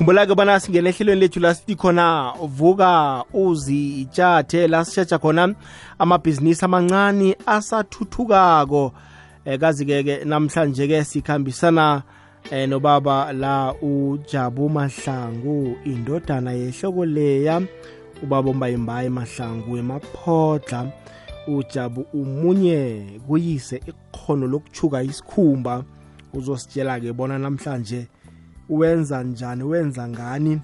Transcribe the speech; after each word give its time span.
khumbula-ke 0.00 0.34
bona 0.34 0.60
singena 0.60 0.88
ehlelweni 0.88 1.20
lethu 1.20 1.40
la 1.40 1.54
sithi 1.54 1.74
khona 1.76 2.32
vuka 2.40 3.24
uzitshathe 3.34 4.68
la 4.68 4.84
sitshatsha 4.84 5.18
khona 5.18 5.54
amabhizinisi 5.98 6.64
amancane 6.64 7.36
asathuthukako. 7.46 8.92
Eh, 9.44 9.60
kazi-ke 9.60 10.24
namhlanje-ke 10.24 11.04
sikhambisana 11.04 12.02
eh, 12.50 12.68
nobaba 12.68 13.32
la 13.32 13.74
ujabu 13.74 14.68
mahlangu 14.68 15.76
indodana 15.84 16.52
yehloko 16.52 17.04
leya 17.04 17.60
ubaba 18.22 18.50
ombayimbayi 18.50 19.08
mahlangu 19.08 19.76
emaphotla 19.76 20.86
ujabu 21.46 22.06
umunye 22.14 23.04
kuyise 23.28 23.82
ikhono 23.86 24.46
lokuchuka 24.46 25.02
isikhumba. 25.02 25.84
Uzositshela-ke 26.32 27.12
bona 27.12 27.38
namhlanje 27.38 28.08
wenza 28.70 29.22
njani 29.22 29.62
wenza 29.64 30.08
ngani? 30.08 30.60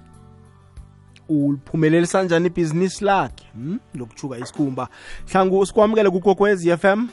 Uliphumelelisa 1.29 2.23
njani 2.23 2.47
ibhizinisi 2.47 3.05
lakhe? 3.05 3.45
Hmm? 3.53 3.79
lokuchuka 3.95 4.37
isikhumba. 4.37 4.87
Hlangu 5.31 5.65
sikwamukele 5.65 6.09
kukokwez 6.09 6.67
f 6.67 6.85
m? 6.85 7.07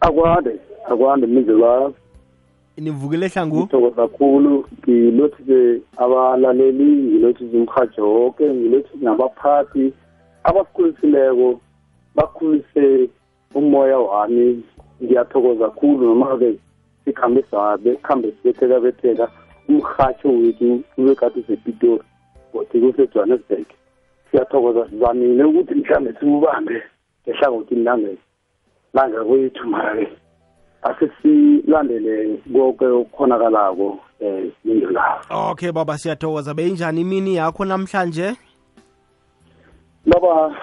Akwande 0.00 0.60
akwande 0.90 1.26
mizilwazi 1.26 1.94
nivukile 2.76 3.28
hlangu? 3.28 3.56
Ngithokoza 3.56 3.96
kakhulu. 3.96 4.66
Ngilothise 4.88 5.80
abalaleli 5.96 6.84
ngilothise 6.84 7.56
umhajo 7.56 8.12
wonke 8.14 8.44
ngilothise 8.54 9.04
nabaphathi 9.04 9.92
abasikhulisileko 10.44 11.60
bakhulise 12.14 13.08
umoya 13.54 13.98
wami. 13.98 14.62
Ngiyathokoza 15.04 15.64
kakhulu 15.64 16.06
noma-ke 16.06 16.58
sikhambe 17.04 17.44
sabe 17.50 17.96
khambe 17.96 18.32
sibetheka 18.32 18.80
betheka 18.80 19.28
umhatsho 19.68 20.28
wethu 20.28 20.82
ube 20.98 21.14
kade 21.14 21.40
usepitori 21.40 22.02
kodwa 22.52 22.90
kusejohannesburg 22.92 23.66
siyathokoza 24.30 24.88
sizamile 24.90 25.44
ukuthi 25.44 25.74
mhlawumbe 25.74 26.14
siwubambe 26.20 26.82
ngehlangothini 27.22 27.84
lange 27.84 28.16
langakwethu 28.94 29.66
mara-ke 29.66 30.08
asesilandele 30.82 32.38
konke 32.52 32.86
okukhonakalako 32.86 33.98
um 34.20 34.50
indlela 34.64 35.20
okay 35.30 35.72
baba 35.72 35.98
siyathokoza. 35.98 36.54
Beyinjani 36.54 37.00
imini 37.00 37.34
yakho 37.36 37.64
namhlanje? 37.64 38.36
Baba 40.06 40.54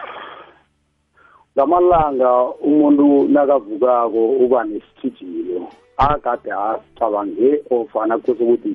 ngamalanga 1.58 2.44
umuntu 2.64 3.28
nakavukako 3.28 4.30
uba 4.30 4.64
nesithijilo. 4.64 5.68
Akade 5.98 6.52
acabange 6.52 7.62
ofana 7.70 8.18
kuse 8.18 8.44
ukuthi 8.44 8.68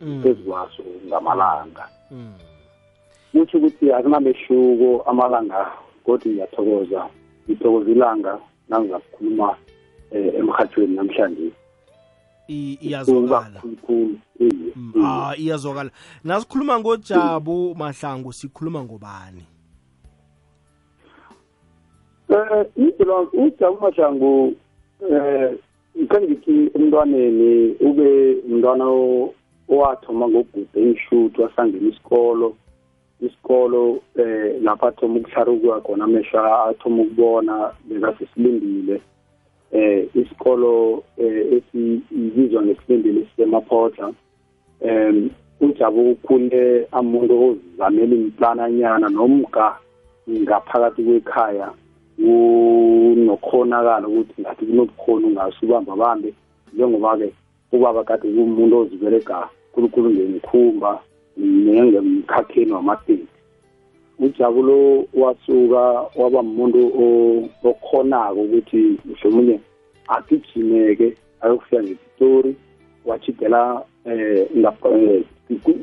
Mm. 0.00 0.22
phezu 0.22 0.42
kwaso 0.44 0.82
ngamalanga 1.06 1.88
kutho 3.32 3.58
ukuthi 3.58 3.92
akunamehluko 3.92 5.02
amalanga 5.10 5.72
kodwa 6.04 6.32
ngiyathokoza 6.32 7.08
ngithokoza 7.48 7.90
ilanga 7.90 8.38
nangizakukhuluma 8.68 9.56
um 10.12 10.30
emhathweni 10.38 10.96
namhlanje 10.96 11.50
iyazwakala 12.48 13.62
Mm, 14.40 15.04
ah 15.04 15.34
iyazwakala 15.36 15.90
nasikhuluma 16.24 16.80
ngojabu 16.80 17.74
mahlangu 17.74 18.32
sikhuluma 18.32 18.84
ngobani 18.84 19.44
Eh 22.28 22.66
indlela 22.76 23.20
ujabu 23.20 23.80
mahlangu 23.80 24.54
eh 25.10 25.50
ngike 25.50 25.67
ngithi 25.98 26.70
emntwaneni 26.74 27.76
ube 27.80 28.36
umntwana 28.46 28.84
o- 28.84 29.34
owathoma 29.68 30.28
ngogude 30.28 30.76
engishuthu 30.76 31.42
wasangena 31.42 31.88
isikolo. 31.88 32.54
Isikolo 33.20 34.00
eh 34.16 34.62
lapha 34.62 34.88
athoma 34.88 35.18
ukuhlaruka 35.20 35.80
khona 35.80 36.04
amehlo 36.04 36.38
athoma 36.70 37.02
ukubona 37.02 37.70
bekasesilindile 37.88 39.00
eh 39.72 40.06
isikolo 40.14 41.02
eh 41.18 41.46
esibizwa 41.52 42.62
ngesilindile 42.62 43.26
sisemaphotla 43.26 44.12
em 44.80 45.30
ujabu 45.60 46.10
ukhule 46.10 46.86
amuntu 46.92 47.34
ozizamela 47.44 48.14
implananyana 48.14 49.08
nomga 49.08 49.76
ngaphakathi 50.30 51.02
kwekhaya. 51.02 51.72
Kunokhonakala 52.18 54.08
ukuthi 54.08 54.42
ngathi 54.42 54.66
kunobukhona 54.66 55.26
ungase 55.26 55.58
ubamba 55.62 55.96
bambe 55.96 56.34
njengoba-ke 56.74 57.28
ubaba 57.72 58.04
kade 58.04 58.28
kuwumuntu 58.32 58.78
oziberega 58.78 59.48
khulukhulu 59.72 60.10
ngemikhumba 60.10 60.90
nengemkhakheni 61.36 62.72
wamateki 62.72 63.26
ujabulo 64.18 65.04
wasuka 65.14 65.82
waba 66.18 66.40
umuntu 66.40 66.80
okhonako 67.70 68.40
ukuthi 68.40 68.98
mhlawumunye 69.06 69.60
agijimeke 70.08 71.08
ayokufika 71.40 71.82
ngepitori 71.82 72.56
wachidela 73.06 73.82
eh 74.04 74.46
ngapha 74.58 74.88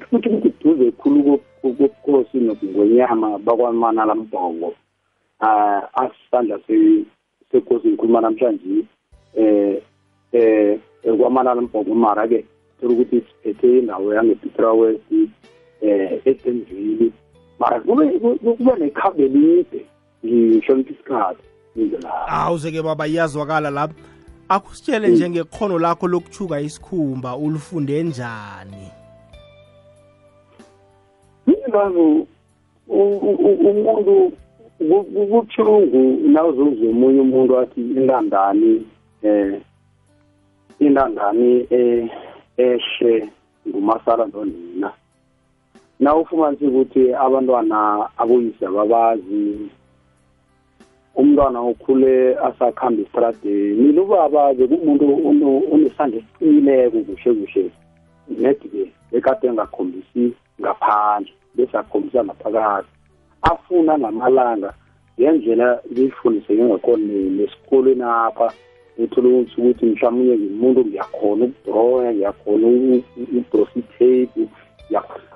kuthi 0.09 0.29
kuduze 0.29 0.91
khulu 0.91 1.39
kobukosi 1.61 2.37
nokungwenyama 2.37 3.39
bakwamanala 3.45 4.15
mbongo 4.15 4.73
ah 5.39 5.81
asisandla 5.93 6.59
se 6.67 7.05
sekosi 7.51 7.87
ngikhuluma 7.87 8.21
namhlanje 8.21 8.85
eh 9.35 9.81
eh 10.33 10.79
kwamanala 11.17 11.61
mbongo 11.61 11.95
mara 11.95 12.27
ke 12.27 12.45
ukuthi 12.83 13.21
siphethe 13.21 13.79
indawo 13.79 14.13
yangePetra 14.13 14.73
West 14.73 15.11
eh 15.81 16.21
eDenville 16.25 17.11
mara 17.59 17.79
kube 17.79 18.19
kube 18.19 18.73
nekhabe 18.79 19.27
lide 19.27 19.85
ngisho 20.25 20.77
isikhathi 20.77 21.43
indlela 21.75 22.27
awuze-ke 22.27 22.81
baba 22.81 23.07
iyazwakala 23.07 23.69
lapho 23.69 23.95
akusitshele 24.49 25.07
njengekhono 25.07 25.79
lakho 25.79 26.07
lokuchuka 26.07 26.61
isikhumba 26.61 27.37
ulifunde 27.37 28.03
njani? 28.03 28.91
Ngazi 31.69 32.25
umuntu 32.87 34.31
kubuhlungu 34.77 36.29
nawuzuza 36.33 36.85
omunye 36.89 37.21
umuntu 37.21 37.59
athi 37.59 37.81
intandani 37.81 38.85
eh 39.23 39.61
intandani 40.79 41.67
eh 41.69 42.09
ehle 42.57 43.29
ngumasala 43.67 44.25
nonina 44.25 44.91
nawufumanisa 45.99 46.65
ukuthi 46.65 47.13
abantwana 47.25 47.77
aboyise 48.17 48.65
ababazi 48.65 49.69
umntwana 51.15 51.61
ukhule 51.61 52.35
asakhamba 52.47 53.01
estradeni 53.01 53.91
lubaba 53.95 54.53
bekumuntu 54.57 55.05
onesandla 55.73 56.17
esiqinileko 56.19 56.97
kuhle 57.07 57.31
kuhle 57.39 57.63
nedi-ke 58.39 58.83
bekade 59.11 59.47
engakhombisi 59.47 60.23
ngaphandle 60.61 61.31
bese 61.55 61.75
akhombisa 61.77 62.19
ngaphakathi 62.23 62.94
afuna 63.51 63.93
ngamalanga 63.99 64.73
ngendlela 65.19 65.67
ngiyifundiseke 65.91 66.63
ngakhona 66.63 67.13
nesikolweni 67.37 68.03
apha. 68.03 68.47
Uthole 68.97 69.27
ukuthi 69.41 69.85
mhlawumbe 69.85 70.37
ngimuntu 70.37 70.81
ngiyakhona 70.85 71.45
ukudroya 71.45 72.13
ngiyakhona 72.13 72.67
ubrositape 73.37 74.43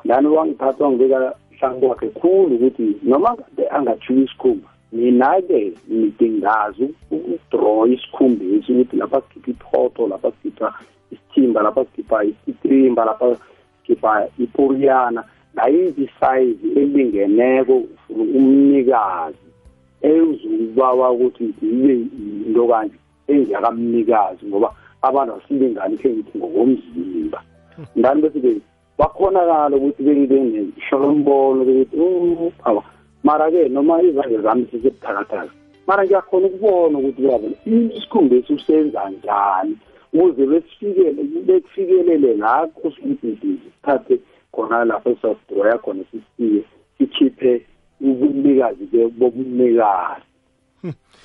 nani 0.05 0.27
wangithatha 0.27 0.83
wangibeka 0.83 1.35
hlangu 1.59 1.87
kwakhe 1.87 2.09
khulu 2.09 2.55
ukuthi 2.55 2.95
noma 3.03 3.33
ngabe 3.33 3.69
angajuka 3.69 4.21
isikhumba 4.21 4.69
mina-ke 4.91 5.73
ngidingazi 5.91 6.85
ukudroya 7.11 7.93
isikhumbesi 7.93 8.71
ukuthi 8.71 8.95
lapha 8.97 9.21
sikhipha 9.21 9.51
iphoto 9.51 10.07
lapha 10.07 10.31
sikhipha 10.31 10.73
isithimba 11.11 11.61
lapha 11.61 11.85
sikhipha 11.85 12.23
isitrimba 12.23 13.05
lapha 13.05 13.37
sikhipha 13.81 14.27
iporiyana 14.39 15.23
nayiphi 15.55 16.03
isayizi 16.03 16.67
elingeneko 16.79 17.75
for 18.07 18.21
umnikazi 18.37 19.47
ezukubawa 20.01 21.11
ukuthi 21.11 21.45
ibe 21.61 21.93
into 22.47 22.67
kanje 22.67 22.97
engiyakamnikazi 23.27 24.45
ngoba 24.45 24.69
abantu 25.01 25.31
asilingani 25.33 25.97
khe 25.97 26.09
ngithi 26.09 26.37
ngokomzimba. 26.37 27.39
Ngani 27.97 28.21
bese-ke 28.21 28.51
bakhonakala 28.99 29.75
ukuthi 29.77 30.01
bengibe 30.03 30.37
nesholombolo 30.39 31.61
ukuthi 31.61 32.53
awa. 32.67 32.83
Mara-ke 33.23 33.69
noma 33.69 34.01
izandla 34.01 34.41
zami 34.41 34.63
zisebuthakathaka 34.71 35.53
mara 35.89 36.03
ngiyakhona 36.05 36.47
ukubona 36.47 36.97
ukuthi 36.99 37.21
baba 37.21 37.47
isikhumbesi 37.65 38.53
usenza 38.53 39.09
njani 39.09 39.73
ukuze 40.13 40.45
besifikele 40.45 41.23
bekufikelele 41.47 42.33
la 42.33 42.67
kusukuthi 42.67 43.37
sithathe 43.41 44.19
khona 44.51 44.85
lapho 44.85 45.09
esasidroya 45.09 45.77
khona 45.77 46.03
sisiye 46.11 46.63
sikhiphe 46.97 47.65
ubunikazi 48.01 48.85
bobunikazi. 49.19 50.25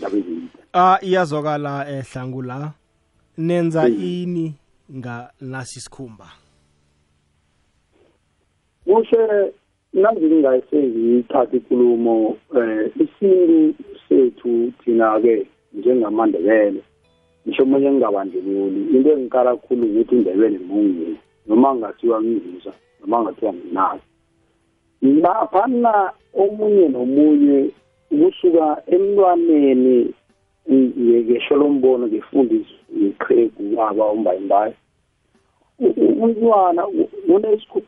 Labezinto 0.00 0.58
ah 0.72 0.98
iyazwakala 1.02 1.88
ehlangu 1.88 2.42
la. 2.42 2.72
Nenza 3.38 3.88
ini 3.88 4.54
nga 4.96 5.30
nasi 5.40 5.80
sikhumba? 5.80 6.26
Kushe 8.84 9.52
nangingayise 9.92 10.76
ngiyithatha 10.82 11.56
ikulumo 11.56 12.36
eh 12.56 12.90
isintu 13.02 13.74
sethu 14.08 14.72
thina-ke 14.84 15.46
njengamandebele. 15.72 16.82
Ngisho 17.46 17.62
omunye 17.62 17.90
ngingabandlululi 17.90 18.80
into 18.96 19.12
engikala 19.12 19.56
kakhulu 19.56 19.86
ukuthi 19.86 20.14
indebele 20.14 20.58
mungini 20.58 21.18
noma 21.46 21.74
ngingathiwa 21.74 22.22
ngizizwa 22.22 22.72
noma 23.06 23.22
ngingathiwa 23.22 23.52
nginazo 23.52 24.02
laphana 25.22 26.12
omunye 26.42 26.88
nomunye 26.88 27.70
kusuka 28.08 28.82
emntwaneni 28.94 30.14
ngesho 30.70 31.54
lombono 31.56 32.06
ngefundiswa 32.08 32.78
yiqhegu 33.00 33.62
baba 33.76 34.04
umbayimbayi 34.12 34.74
umntwana 36.22 36.82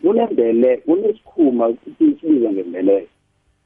unembele 0.02 0.82
unesikhuma 0.86 1.74
sibiza 1.98 2.52
ngembeleko. 2.52 3.08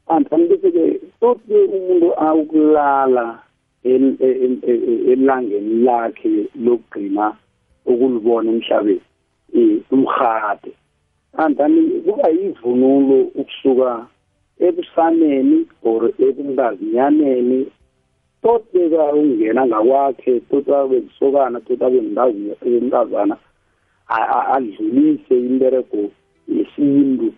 Andani 0.09 0.45
bese-ke 0.49 1.01
soke 1.21 1.55
umuntu 1.77 2.09
awukulala 2.27 3.39
elangeni 5.13 5.75
lakhe 5.87 6.31
lokugcina 6.65 7.37
ukulibona 7.87 8.51
emhlabeni 8.51 9.01
umhade 9.91 10.73
andani 11.33 12.01
kuba 12.05 12.29
yivunulo 12.29 13.21
ukusuka 13.41 14.07
ebusaneni 14.67 15.67
or 15.83 16.03
ebungazinyaneni 16.27 17.67
toteka 18.43 19.13
ungena 19.13 19.67
ngakwakhe 19.67 20.41
tota 20.41 20.87
bezisokana 20.87 21.61
tota 21.61 21.91
bentazana 21.91 23.37
adlulise 24.55 25.35
imberego 25.49 26.11
yesintu 26.49 27.33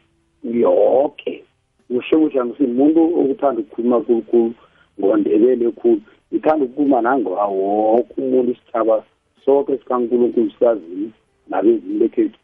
yonke 0.45 1.45
kusho 1.89 2.17
ukuthi 2.17 2.39
angisimuntu 2.39 3.01
okuthanda 3.21 3.61
ukukhuluma 3.61 4.01
kulukhulu 4.01 4.55
ngondebele 4.99 5.71
khulu. 5.71 6.01
Ngithanda 6.33 6.65
ukukhuluma 6.65 7.01
nangawoke 7.01 8.15
umuntu 8.19 8.53
isithaba 8.53 9.05
sonke 9.45 9.79
sikankulunkulu 9.79 10.51
sikazini 10.51 11.13
nabezimu 11.49 11.99
bekhethu. 12.01 12.42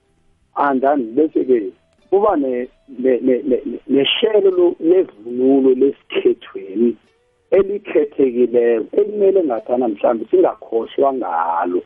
Andani 0.66 1.04
bese-ke 1.16 1.72
kuba 2.10 2.36
neshelo 3.88 4.74
levunulo 4.80 5.70
lesikhethweni 5.80 6.96
elikhethekileyo 7.50 8.86
elimele 8.92 9.44
ngathana 9.44 9.88
mhlawumbe 9.88 10.24
singakhohlwa 10.30 11.12
ngalo. 11.14 11.82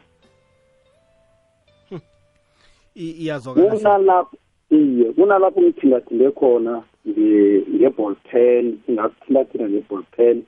Kunalapho 3.70 4.36
iye 4.70 5.12
kunalapho 5.12 5.60
ngithingathinde 5.60 6.30
khona 6.30 6.82
nge-ball 7.08 8.14
pen 8.30 8.78
ngakuthingathina 8.90 9.68
nge-ball 9.68 10.04
pen. 10.16 10.42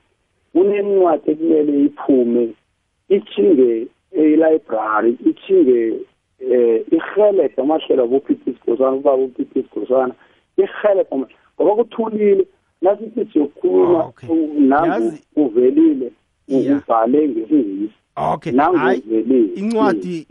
Kunencwadi 0.53 1.31
ekumele 1.31 1.73
iphume 1.85 2.43
ichinge 3.09 3.87
e-library 4.11 5.11
ichinge 5.29 5.99
eh 6.95 7.01
ihelebhe 7.15 7.61
amahlelo 7.61 8.03
abo-pp 8.03 8.45
sikhosana 8.45 8.91
ubaba 8.91 9.23
u-pp 9.23 9.53
sikhosana 9.53 10.13
ihelebhe 10.57 11.15
ngoba 11.61 11.75
kuthulile 11.75 12.47
nasithi 12.81 13.25
siyokhuluma 13.33 14.13
nangu 14.57 15.17
uvelile 15.35 16.11
ubhale 16.47 17.27
ngesingisi 17.27 17.93
okay 18.15 18.57
hayi 18.57 19.01
incwadi 19.55 20.27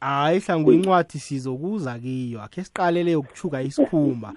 hayi 0.00 0.40
hlangu 0.40 0.72
incwadi 0.72 1.18
sizokuza 1.18 1.98
kiyo 1.98 2.42
akhe 2.42 2.64
siqalele 2.64 3.10
yokuchuka 3.10 3.62
isikhumba. 3.62 4.34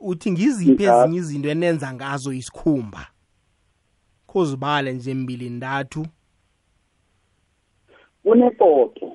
Uthi 0.00 0.30
ngiziphi 0.30 0.84
ezinye 0.84 1.18
izinto 1.18 1.48
enenza 1.48 1.94
ngazo 1.94 2.32
isikhumba? 2.32 3.06
Khozibale 4.26 4.92
nje 4.92 5.14
mbili 5.14 5.50
ndathu 5.50 6.06
kunepoto 8.22 9.12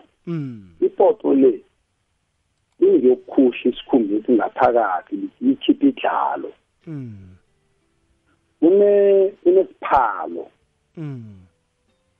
ipoto 0.81 1.33
le 1.33 1.61
ingeyokukhusha 2.79 3.69
isikhumba 3.69 4.15
esingaphakathi 4.15 5.15
ikhipha 5.41 5.85
idlalo. 5.87 6.51
Kune 8.59 8.91
kunesiphalo 9.43 10.47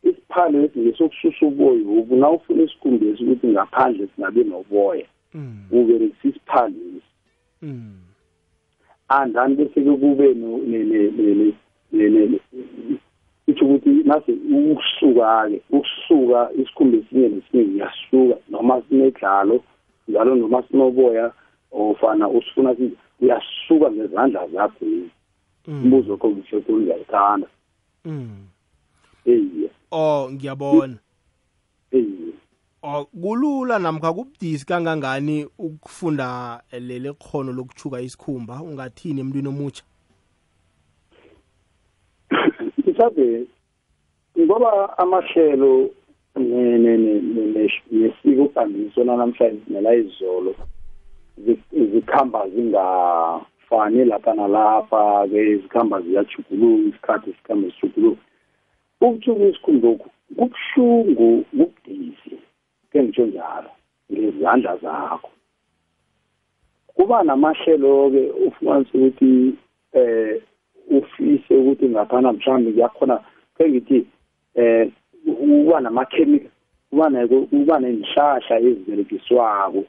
isiphalo 0.04 0.62
lesi 0.62 0.80
ngesokususa 0.80 1.46
uboya 1.46 1.84
ubu 1.86 2.16
na 2.16 2.30
ufuna 2.30 2.64
isikhumbesi 2.64 3.24
ukuthi 3.24 3.48
ngaphandle 3.48 4.08
singabe 4.16 4.44
noboya 4.44 5.08
uberekisa 5.72 6.28
isiphalo 6.30 6.76
lesi? 6.94 7.12
Andani 9.10 9.56
bese-ke 9.56 9.94
kube 10.02 10.34
itsho 13.52 13.66
ukuthi 13.66 13.90
nase 13.90 14.32
ukusuka-ke 14.32 15.62
ukusuka 15.70 16.50
isikhumba 16.62 16.98
esinye 16.98 17.30
nesinye 17.30 17.64
ngiyasuka 17.64 18.36
noma 18.50 18.82
sinedlalo 18.90 19.64
njalo 20.08 20.36
noma 20.36 20.64
sinoboya 20.68 21.32
ofana 21.72 22.30
usifuna 22.30 22.76
uyasuka 23.22 23.92
ngezandla 23.92 24.48
zakho. 24.48 24.86
Umbuzo 25.68 26.18
kho 26.18 26.30
ngisho 26.30 26.58
ukuthi 26.58 26.74
ngiyayithanda 26.74 27.48
eyiye 29.26 29.70
oh 29.92 30.32
ngiyabona. 30.32 30.98
Eyiye 31.92 32.34
oh 32.84 33.06
kulula 33.06 33.80
namkha 33.80 34.14
kubudisi 34.14 34.66
kangangani 34.66 35.48
ukufunda 35.58 36.62
leli 36.72 37.14
khono 37.14 37.54
lokuchuka 37.54 38.02
isikhumba 38.02 38.62
ungathini 38.62 39.22
emntwini 39.22 39.48
omutsha 39.48 39.84
mhlawumbe 43.02 43.48
ngoba 44.40 44.98
amahlelo 44.98 45.90
nesiko 47.92 48.48
kambiso 48.54 49.04
namhlanje 49.04 49.62
nela 49.68 49.96
izolo 49.96 50.56
zikhamba 51.74 52.50
zingafani 52.50 54.06
lapha 54.06 54.34
nalapha 54.34 55.28
ke 55.28 55.58
zikhamba 55.58 56.02
ziyajuguluka 56.02 56.90
isikhathi 56.90 57.34
sikhamba 57.34 57.72
sijuguluka. 57.72 58.22
Ukuchuka 59.02 59.44
isikhumboku 59.44 60.10
kubuhlungu 60.38 61.44
kubudisi 61.44 62.38
ke 62.92 63.04
ngitsho 63.04 63.26
njalo 63.26 63.70
ngezandla 64.12 64.78
zakho. 64.78 65.30
Kuba 66.88 67.24
namahlelo-ke 67.24 68.32
ufumanise 68.48 68.98
ukuthi 68.98 69.54
eh 69.94 70.42
ufise 70.90 71.56
ukuthi 71.56 71.90
ngaphana 71.90 72.34
mhlawumbe 72.34 72.72
kuyakhona 72.72 73.20
ke 73.58 73.70
ngithi 73.70 74.06
eh 74.56 74.92
uba 75.28 75.80
namakhemical 75.80 76.50
uba 77.52 77.80
nenhlahla 77.80 78.60
eziberegiswako 78.60 79.84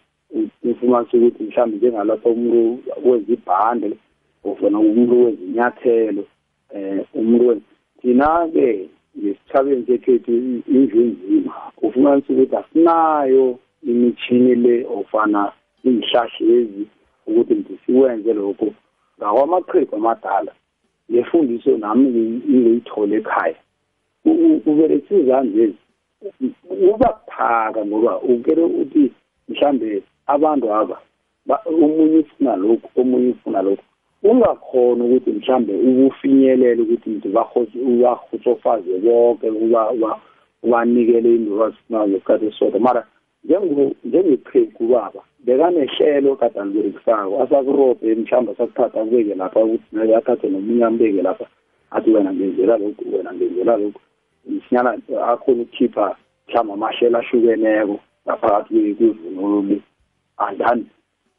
ufumanise 0.71 1.17
ukuthi 1.17 1.43
mhlawumbe 1.43 1.77
njengalapho 1.77 2.29
umuntu 2.31 2.79
wenza 3.05 3.33
ibhande 3.33 3.97
ofana 4.45 4.79
umuntu 4.79 5.25
wenza 5.25 5.43
inyathelo 5.45 6.25
eh 6.75 7.05
umuntu 7.15 7.63
thina-ke 8.01 8.89
ngesithabeni 9.19 9.87
sekhethu 9.87 10.33
indlu 10.75 11.01
enzima 11.01 11.55
ufumanise 11.83 12.33
ukuthi 12.33 12.57
asinayo 12.57 13.59
imithini 13.83 14.55
le 14.55 14.87
ofana 14.97 15.53
iyihlahla 15.85 16.47
lezi 16.47 16.87
ukuthi 17.27 17.55
ngithi 17.55 17.79
siwenze 17.87 18.33
lokho 18.33 18.69
ngakwamaqhegu 19.19 19.97
amadala. 19.97 20.53
Ngefundiso 21.13 21.77
nami 21.79 22.07
ngiyithole 22.49 23.17
ekhaya 23.17 23.59
uberekisa 24.71 25.15
izandla 25.23 25.63
ezi 25.65 25.79
uba 26.91 27.09
buthaka 27.17 27.81
ngoba 27.87 28.13
ukele 28.21 28.63
uthi 28.81 29.13
mhlambe 29.49 30.03
abantu 30.27 30.67
aba 30.81 30.97
omunye 31.85 32.19
ufuna 32.25 32.57
lokhu 32.57 32.89
omunye 33.01 33.31
ufuna 33.35 33.63
lokhu 33.67 33.85
ungakhona 34.23 35.05
ukuthi 35.05 35.31
mhlambe 35.31 35.73
ubufinyelele 35.89 36.83
ukuthi 36.83 37.11
nje 37.11 37.29
ubahutsofaze 37.91 38.93
bonke 39.05 39.47
ubanikele 40.63 41.35
into 41.35 41.55
abazifunayo 41.55 42.07
ngesikhathi 42.09 42.47
esisodwa 42.47 42.81
mara 42.81 43.03
njengeqhegu 44.05 44.85
baba 44.93 45.23
bekanehlelo 45.45 46.37
kade 46.37 46.61
aliberekisako 46.61 47.43
asakurobhe 47.43 48.15
mhlawumbe 48.15 48.53
asakuthatha 48.53 49.01
akubeke 49.01 49.35
lapha 49.35 49.61
ukuthi 49.65 49.85
naye 49.93 50.17
athathe 50.17 50.49
nomunye 50.49 50.85
ambeke 50.85 51.23
lapha 51.23 51.47
athi 51.91 52.11
wena 52.11 52.33
ngenzela 52.33 52.77
lokhu 52.77 53.05
wena 53.13 53.35
ngenzela 53.35 53.77
lokhu. 53.77 54.01
Msinyana 54.47 54.99
akhona 55.27 55.63
ukukhipha 55.63 56.17
mhlawumbe 56.49 56.73
amahlelo 56.73 57.19
ahlukeneko 57.19 58.01
ngaphakathi 58.27 58.95
kwivunulo 58.95 59.63
le 59.63 59.81
andani 60.37 60.87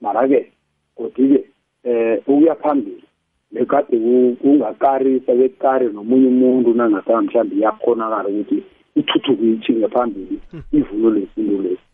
mara-ke 0.02 0.52
kodwa-ke 0.96 1.44
eh 1.84 2.20
ukuya 2.28 2.56
phambili 2.56 3.04
lekade 3.52 3.98
kungakarisa 4.42 5.34
bekare 5.36 5.88
nomunye 5.90 6.28
umuntu 6.28 6.74
nangathana 6.74 7.22
mhlawumbe 7.22 7.56
iyakhonakala 7.56 8.30
ukuthi 8.30 8.64
ithuthuke 8.96 9.46
ichinge 9.54 9.88
phambili 9.88 10.40
ivunulo 10.74 11.10
lesintu 11.16 11.62
lesi. 11.62 11.93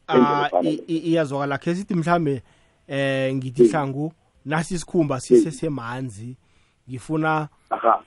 Iyazwakala 0.87 1.57
khe 1.57 1.75
sithi 1.75 1.95
mhlambe 1.95 2.41
eh 2.87 3.35
ngithi 3.35 3.67
hlangu 3.67 4.13
nasi 4.45 4.75
isikhumba 4.75 5.19
sisesemanzi 5.19 6.37
ngifuna 6.89 7.47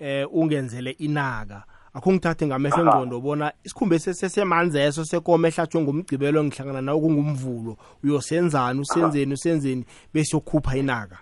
eh 0.00 0.26
ungenzele 0.32 0.90
inaka. 0.90 1.64
Akho 1.94 2.12
ngithathe 2.12 2.46
ngamehlo 2.46 2.82
engqondo 2.82 3.20
bona 3.20 3.52
isikhumba 3.64 3.98
sesemanzi 3.98 4.78
eso 4.78 5.04
sekome 5.04 5.48
ehlatshwe 5.48 5.82
ngumgcibelo 5.82 6.44
ngihlangana 6.44 6.80
nawo 6.82 7.00
kungumvulo. 7.00 7.76
Uyosenzani 8.04 8.80
usenzeni 8.80 9.32
usenzeni 9.34 9.84
bese 10.14 10.36
yokhupha 10.36 10.76
inaka? 10.76 11.18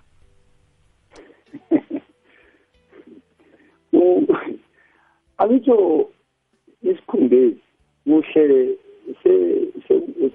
Alitsho 5.38 6.08
isikhumbezi 6.82 7.60
kuhle 8.04 8.78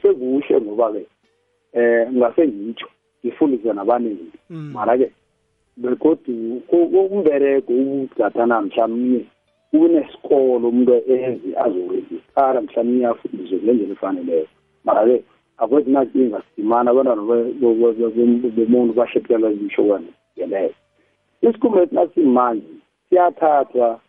sekuhle 0.02 0.62
ngoba 0.62 0.92
ke 0.94 1.06
eh 1.74 2.08
ngase 2.12 2.48
ngitsho 2.48 2.88
ngifundise 3.24 3.74
nabaningi. 3.74 4.32
Mm. 4.50 4.72
mara 4.74 4.98
ke 4.98 5.12
begodu 5.78 6.62
umbereko 6.72 7.74
ubugathana 7.74 8.62
mhlawumnye 8.62 9.26
unesikolo 9.74 10.70
umuntu 10.70 10.94
enzi 11.08 11.50
azoregistara 11.58 12.62
mhlawumnye 12.62 13.06
afundiswe 13.08 13.58
kule 13.60 13.74
ndlela 13.74 13.94
efaneleyo 13.94 14.48
mara-ke 14.86 15.24
akwezinankinga 15.58 16.42
sidimana 16.46 16.92
abantwana 16.92 17.22
bomuntu 18.56 18.94
bahlephela 18.94 19.54
zishokwane 19.54 20.12
ngeleyo 20.38 20.74
isikhumba 21.42 21.82
esinasimanje 21.82 22.74
siyathathwa 23.10 24.00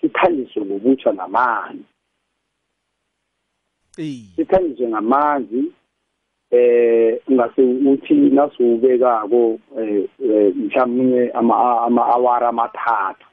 sithanjiswe 0.00 0.62
ngobutsha 0.64 1.12
namanzi 1.12 1.91
sithanjiswe 4.36 4.88
ngamanzi 4.88 5.62
eh 6.50 7.18
ungase 7.28 7.62
uthi 7.62 8.14
nasuwubekako 8.14 9.58
eh 9.78 10.08
mhlawumnye 10.56 11.30
ama-awara 11.30 12.48
amathathu 12.48 13.26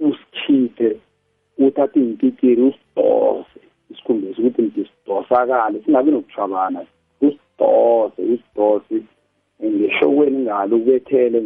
usikhiphe 0.00 0.96
uthathe 1.58 2.00
impikiri 2.00 2.62
usidose. 2.62 3.60
Isikhumbesi 3.90 4.40
ukuthi 4.40 4.62
ngisidosakale 4.62 5.82
singabi 5.84 6.10
nokushwabana 6.10 6.80
usidose 7.20 8.22
usidose. 8.34 8.96
Ngeshokweni 9.64 10.38
ngalo 10.38 10.76
ubethele 10.76 11.38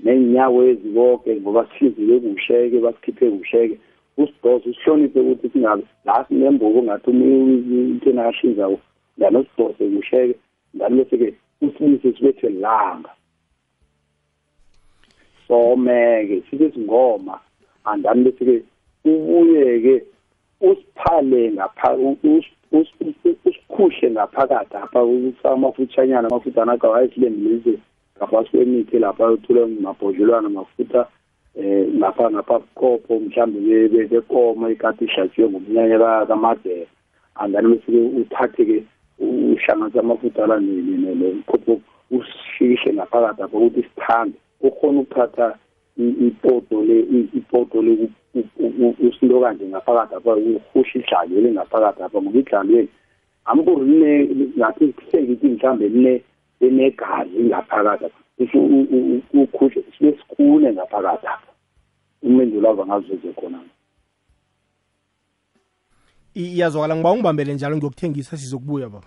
neenyawo 0.00 0.64
ezikonke 0.64 1.36
ngoba 1.40 1.66
sihlinzike 1.78 2.28
kuhleke 2.28 2.78
basikhiphe 2.80 3.30
kuhleke. 3.30 3.78
Usidose 4.16 4.68
usihloniphe 4.70 5.20
ukuthi 5.20 5.48
singabi 5.48 5.84
la 6.04 6.24
sinembuko 6.28 6.82
ngathi 6.82 7.10
into 7.10 8.10
enakahlinzayo 8.10 8.78
ngani 9.18 9.36
usidose 9.38 9.84
kuhleke 9.84 10.34
ngani 10.76 10.96
bese-ke 10.96 11.34
usilise 11.62 12.12
sibethe 12.12 12.48
langa. 12.48 13.10
Some-ke 15.48 16.42
sibe 16.50 16.70
singoma 16.70 17.40
andani 17.84 18.24
bese-ke 18.24 18.62
ubuye-ke 19.04 20.04
usiphale 20.60 21.52
usikhuhle 23.44 24.10
ngaphakathi 24.10 24.76
apha 24.76 25.00
amafutshanyana 25.44 26.28
amafutha 26.28 26.62
akawo 26.62 26.94
ayisilendelise 26.94 27.78
ngaphasi 28.16 28.50
kwemithi 28.50 28.98
lapha 28.98 29.30
uthule 29.30 29.66
mabhodlelwana 29.66 30.48
mafutha 30.48 31.06
eh 31.56 31.86
lapha 31.98 32.30
ngapha 32.30 32.58
kopho 32.74 33.20
mhlambe 33.20 33.88
bekomo 34.08 34.70
ikati 34.70 35.04
ishatshiwe 35.04 35.48
ngomnyanya 35.50 36.26
kamadela 36.28 36.86
andani 37.34 37.68
bese-ke 37.68 38.00
uthathe-ke 38.20 38.84
uhlanganisa 39.18 40.00
amafutha 40.00 40.46
la 40.46 40.60
nekhopho 40.60 41.80
ushikihle 42.10 42.92
ngaphakathi 42.94 43.42
apha 43.42 43.58
ukuthi 43.58 43.82
sithambe 43.82 44.36
ukhona 44.60 45.00
ukuthatha 45.00 45.58
ipoto 45.98 46.82
le 46.82 47.00
ipoto 47.34 47.82
le 47.82 48.08
usinto 49.08 49.40
kanje 49.40 49.64
ngaphakathi 49.66 50.14
apha 50.14 50.36
uhusha 50.36 50.98
idlalwe 50.98 51.40
le 51.40 51.52
ngaphakathi 51.52 52.02
apha 52.02 52.22
ngoba 52.22 52.38
idlalweni 52.38 52.88
amkuri 53.44 53.84
line 53.84 54.12
ngathi 54.58 54.92
kuhleki 54.92 55.46
mhlambe 55.46 55.88
line 55.88 56.22
lenegazi 56.60 57.38
ngaphakathi 57.42 58.04
apha 58.04 58.22
kusho 58.38 58.58
ukhushe 59.34 59.80
sibe 60.42 60.54
sikune 60.62 60.72
ngaphakathi 60.72 61.26
apha. 61.26 61.52
Umendulo 62.22 62.70
ava 62.70 62.86
ngazuze 62.86 63.32
khona 63.32 63.58
iyazwakala. 66.34 66.96
Ngiba 66.96 67.12
ungibambele 67.12 67.54
njalo 67.54 67.76
ngiyokuthengisa 67.76 68.36
sizokubuya 68.36 68.88
baba. 68.88 69.06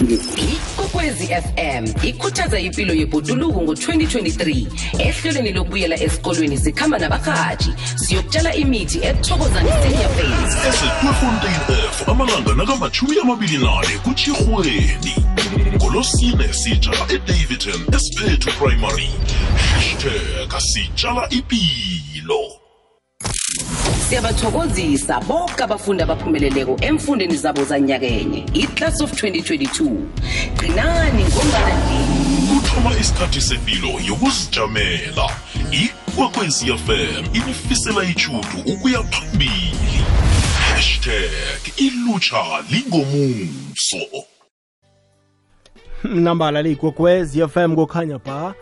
Ikokwezi 0.00 1.26
fm 1.26 1.84
ikhuthaza 2.08 2.58
impilo 2.60 2.94
yebhoduluko 2.94 3.62
ngo-2023 3.62 4.66
ehlelweni 4.98 5.52
lokubuyela 5.52 5.96
esikolweni 6.00 6.58
sikhamba 6.58 6.98
nabahaji 6.98 7.74
siyokutshala 7.96 8.54
imithi 8.54 8.98
ethokozaniseniyaphase 8.98 10.68
esekweffontein 10.68 11.60
f 11.90 12.08
amalanga 12.08 12.54
nakamachumi 12.54 13.18
amabili 13.18 13.58
nane 13.58 13.98
kutshirhweni 14.04 15.14
ngolosine 15.74 16.52
sitshala 16.52 17.06
edavidton 17.08 17.80
espethu 17.94 18.50
primary. 18.58 19.10
Hashtag 19.56 20.60
sitshala 20.60 21.28
ipilo. 21.30 22.40
Siyabathokozisa 24.08 25.20
bonke 25.20 25.62
abafundi 25.64 26.02
abaphumeleleko 26.02 26.76
emfundeni 26.80 27.36
zabo 27.36 27.64
zanyakenye 27.64 28.44
iclass 28.54 29.00
of 29.00 29.12
2022 29.12 29.96
qinani 30.58 31.24
ngombana 31.24 31.74
kuthoma 32.48 32.98
isikhathi 33.00 33.40
sepilo 33.40 33.88
yokuzijamela 34.08 35.30
ikwekwezi 35.70 36.66
fm 36.66 37.24
inifisela 37.34 38.04
ichudu 38.04 38.58
ukuya 38.66 39.02
phambili. 39.02 40.04
Hashtag 40.58 41.60
ilutsha 41.76 42.44
lingomuso. 42.70 44.24
Nambala 46.04 46.60
f 46.60 47.48
fm 47.48 47.74
kokhanya 47.76 48.18
ba 48.18 48.54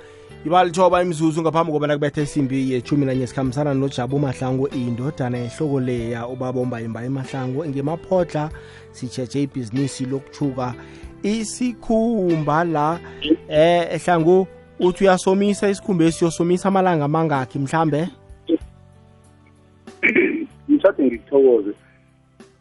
ibalithoba 0.47 1.03
imzuzu 1.03 1.43
ngaphambi 1.43 1.73
kobana 1.73 1.95
kubetha 1.95 2.23
isimbi 2.23 2.73
yechumi 2.73 3.07
nanye 3.07 3.27
sikhambisana 3.27 3.75
nojabu 3.75 4.19
mahlango 4.19 4.69
indodana 4.69 5.39
ehloko 5.39 5.81
leya 5.81 6.27
ubabomba 6.27 6.81
imba 6.81 7.05
emahlangu 7.05 7.67
ngemaphodla 7.67 8.51
sitshetshe 8.93 9.43
ibhizinisi 9.43 10.07
lokuchuka 10.07 10.75
isikhumba 11.23 12.65
la 12.65 13.01
eh 13.49 13.89
ehlangu 13.91 14.47
uthi 14.81 15.05
uyasomisa 15.05 15.69
isikhumba 15.69 16.05
esiyosomisa 16.05 16.69
amalanga 16.69 17.05
amangakhi 17.05 17.59
mhlambe 17.59 18.09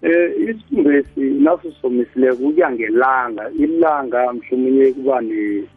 eh 0.01 0.33
isikumbesi 0.49 1.19
nasisomisileko 1.19 2.35
kuya 2.35 2.71
ngelanga 2.71 3.49
ilanga 3.49 4.33
mhlawumnye 4.33 4.91
kuba 4.91 5.21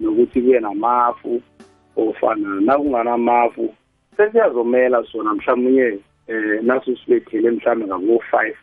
nokuthi 0.01 0.43
kuye 0.43 0.61
namafu 0.61 1.43
ofana 1.97 2.61
nakunganamafu 2.61 3.75
sesiyazomela 4.17 5.05
sona 5.13 5.35
mhlawumnye 5.35 5.99
eh 6.27 6.63
naso 6.63 6.97
sibethele 6.97 7.51
mhlawumbe 7.51 7.87
ngabo-five 7.87 8.57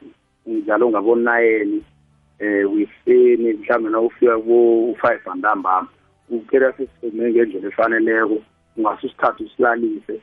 njalo 0.45 0.89
ngabo-nine 0.89 1.81
eh 2.39 2.71
wiseni 2.73 3.53
mhlawumbe 3.53 3.89
na 3.89 3.99
ufika 3.99 4.37
ku-five 4.37 5.21
antambama 5.31 5.87
ukera 6.29 6.73
sesisome 6.73 7.31
ngendlela 7.31 7.67
efaneleko 7.67 8.37
ungase 8.77 9.07
usithathe 9.07 9.43
usilalise 9.43 10.21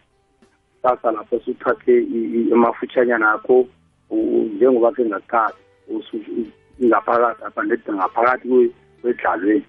sasa 0.83 1.13
lapho 1.13 1.41
suthathe 1.41 2.07
amafutshanyana 2.53 3.33
akho 3.33 3.67
njengoba 4.11 4.93
ke 4.93 5.05
ngakuthatha 5.05 5.55
ngaphakathi 6.83 7.45
apha 7.45 7.63
ndede 7.63 7.93
ngaphakathi 7.93 8.73
kwedlalweni. 9.03 9.65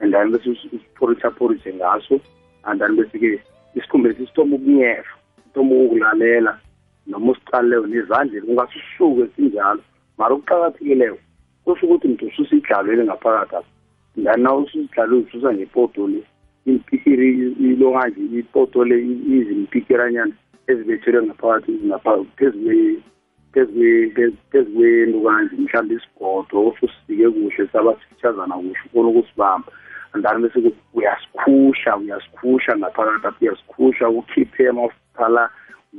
And 0.00 0.12
then 0.12 0.32
bese 0.32 0.50
usiphorisha 0.50 1.30
phorishe 1.30 1.74
ngaso. 1.74 2.20
And 2.64 2.80
then 2.80 2.96
bese-ke 2.96 3.40
isikhumba 3.74 4.10
esi 4.10 4.26
sithoma 4.26 4.56
ukunyefa 4.56 5.14
sithoma 5.44 5.74
ukulalela 5.74 6.58
noma 7.06 7.32
usicaleleyo 7.32 7.86
nezandleni 7.86 8.46
kungasisuke 8.46 9.28
sinjalo. 9.36 9.82
Mara 10.18 10.34
okuqakathekileyo 10.34 11.18
kusho 11.64 11.86
ukuthi 11.86 12.08
mntu 12.08 12.26
ususa 12.26 12.56
idlalweni 12.56 13.04
ngaphakathi 13.04 13.56
apha. 13.56 13.68
Then 14.16 14.42
na 14.42 14.54
ususidlalwe 14.54 15.18
ususa 15.18 15.54
ngepoto 15.54 16.08
le 16.08 16.22
impikiri 16.66 17.52
ilo 17.60 17.92
kanje 17.92 18.20
ipoto 18.38 18.84
le 18.84 18.98
izimpikiranyana 19.00 20.32
ezibethelwe 20.66 21.26
ngaphakathi 21.26 21.72
phezu 22.36 22.58
phezu 23.52 24.72
kwento 24.74 25.20
kanje 25.20 25.56
mhlawumbe 25.56 25.94
isigodo 25.94 26.68
osusisike 26.68 27.30
kuhle 27.30 27.68
saba 27.72 27.94
sifitshazana 27.94 28.54
kuhle 28.54 28.80
ufuna 28.86 29.08
ukusibamba 29.08 29.72
andani 30.12 30.42
bese 30.42 30.72
uyasikhusha 30.94 31.96
uyasikhusha 31.96 32.76
ngaphakathi 32.76 33.26
apha 33.26 33.36
uyasikhusha 33.40 34.08
ukhiphe 34.08 34.68
amafutha 34.68 35.28
la 35.28 35.50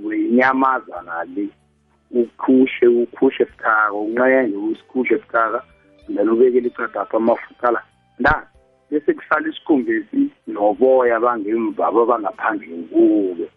wenyamazana 0.04 1.24
le. 1.36 1.50
Ukhushe 2.12 2.88
ukhushe 2.88 3.46
buthaka 3.46 3.94
unqenge 3.94 4.58
usikhushe 4.58 5.16
buthaka 5.18 5.64
then 6.16 6.30
ubekele 6.30 6.68
icada 6.68 7.02
apha 7.02 7.18
amafutha 7.18 7.72
la. 7.72 7.82
Ndani 8.20 8.46
bese 8.92 9.14
kusala 9.14 9.50
isikhumbesi 9.50 10.30
noboya 10.48 11.20
bangemva 11.20 11.92
babangaphandle 11.92 12.78
kuke 12.92 13.50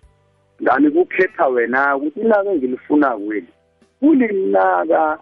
ngani 0.62 0.90
kukhetha 0.90 1.46
wena 1.46 1.96
ukuthi 1.96 2.20
inaka 2.20 2.50
engilifunako 2.50 3.18
kweli 3.18 3.48
kulinaka 4.02 5.18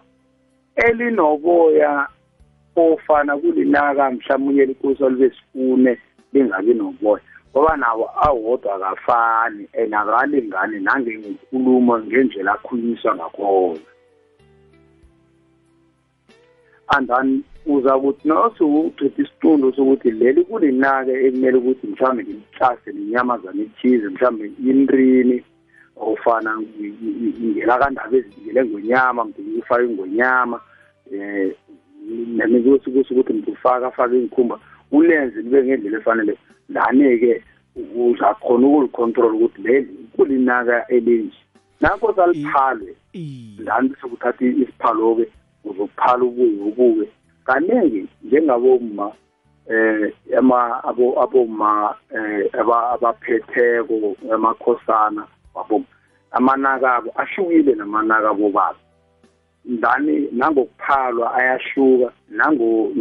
elinoboya 0.75 2.07
ofana 2.75 3.37
kulinaka 3.37 4.11
mhlawumbe 4.11 4.65
likuso 4.65 5.09
libe 5.09 5.29
sifune 5.29 5.97
lingabi 6.33 6.73
noboya. 6.73 7.21
Ngoba 7.51 7.77
nawo 7.77 8.09
awodwa 8.21 8.79
kafani 8.79 9.67
and 9.73 9.93
akalingani 9.93 10.79
nangenkulumo 10.79 11.99
ngendlela 11.99 12.53
akhulunyiswa 12.53 13.15
ngakhona. 13.15 13.79
And 16.93 17.07
then 17.07 17.43
uza 17.65 17.99
kuthi 17.99 18.31
uqeda 18.31 19.23
isicundo 19.23 19.71
sokuthi 19.73 20.11
leli 20.11 20.43
kulinake 20.43 21.11
ekumele 21.11 21.57
ukuthi 21.57 21.87
mhlawumbe 21.87 22.23
ngimhlase 22.23 22.91
nenyamazana 22.93 23.61
ethize 23.61 24.09
mhlawumbe 24.09 24.51
inrini 24.69 25.43
ofana 26.01 26.51
ngela 26.59 27.79
kandaba 27.79 28.17
ezingele 28.17 28.65
ngonyama 28.65 29.25
ngifake 29.25 29.87
ngonyama 29.87 30.59
eh 31.13 31.55
nanokuthi 32.35 32.91
kusho 32.91 33.13
ukuthi 33.13 33.33
ngifaka 33.33 33.87
afake 33.87 34.17
inkhumba 34.17 34.59
ulenze 34.91 35.41
libe 35.41 35.63
ngendlela 35.63 35.97
efanele. 35.97 36.37
Lane-ke 36.69 37.43
uzakhona 37.95 38.67
ukulicontrol 38.67 39.35
ukuthi 39.35 39.61
leli 39.61 40.07
kulinaka 40.15 40.87
elinje. 40.87 41.37
Nakho 41.81 42.13
saliphalwe 42.13 42.95
lani 43.57 43.89
bese 43.89 44.07
kuthatha 44.07 44.45
isiphalo-ke 44.45 45.25
uzokuphala 45.63 46.23
ubuye 46.23 46.61
ubuke. 46.61 47.09
Kaningi 47.45 48.07
njengaboma 48.23 49.11
eh 49.69 50.13
ema 50.37 50.83
abo 50.83 51.21
aboma 51.23 51.95
eh 52.15 52.49
abaphetheko 52.93 54.15
emakhosana 54.33 55.23
wabo 55.71 55.85
amanaka 56.31 56.95
abo 56.95 57.11
ahlukile 57.15 57.75
namanaka 57.75 58.29
abo 58.29 58.49
baba 58.49 58.79
ndani 59.65 60.27
nangokuphalwa 60.31 61.33
ayahluka 61.35 62.13
nango 62.29 62.91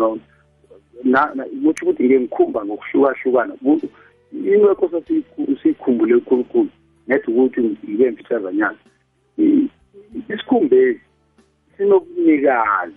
na 1.05 1.27
ukuthi 1.53 1.85
ukuthi 1.85 2.05
ngengikhumba 2.05 2.65
ngokuhlukahlukana. 2.65 3.55
Into 4.33 4.73
ekhosa 4.73 5.01
siyikhumbule 5.63 6.15
ukhulukhulu 6.15 6.71
nethi 7.09 7.31
ukuthi 7.31 7.61
ngibe 7.61 8.11
mfitshazanyana 8.11 8.79
isikhumbezi 10.29 11.01
sinobunikazi 11.77 12.95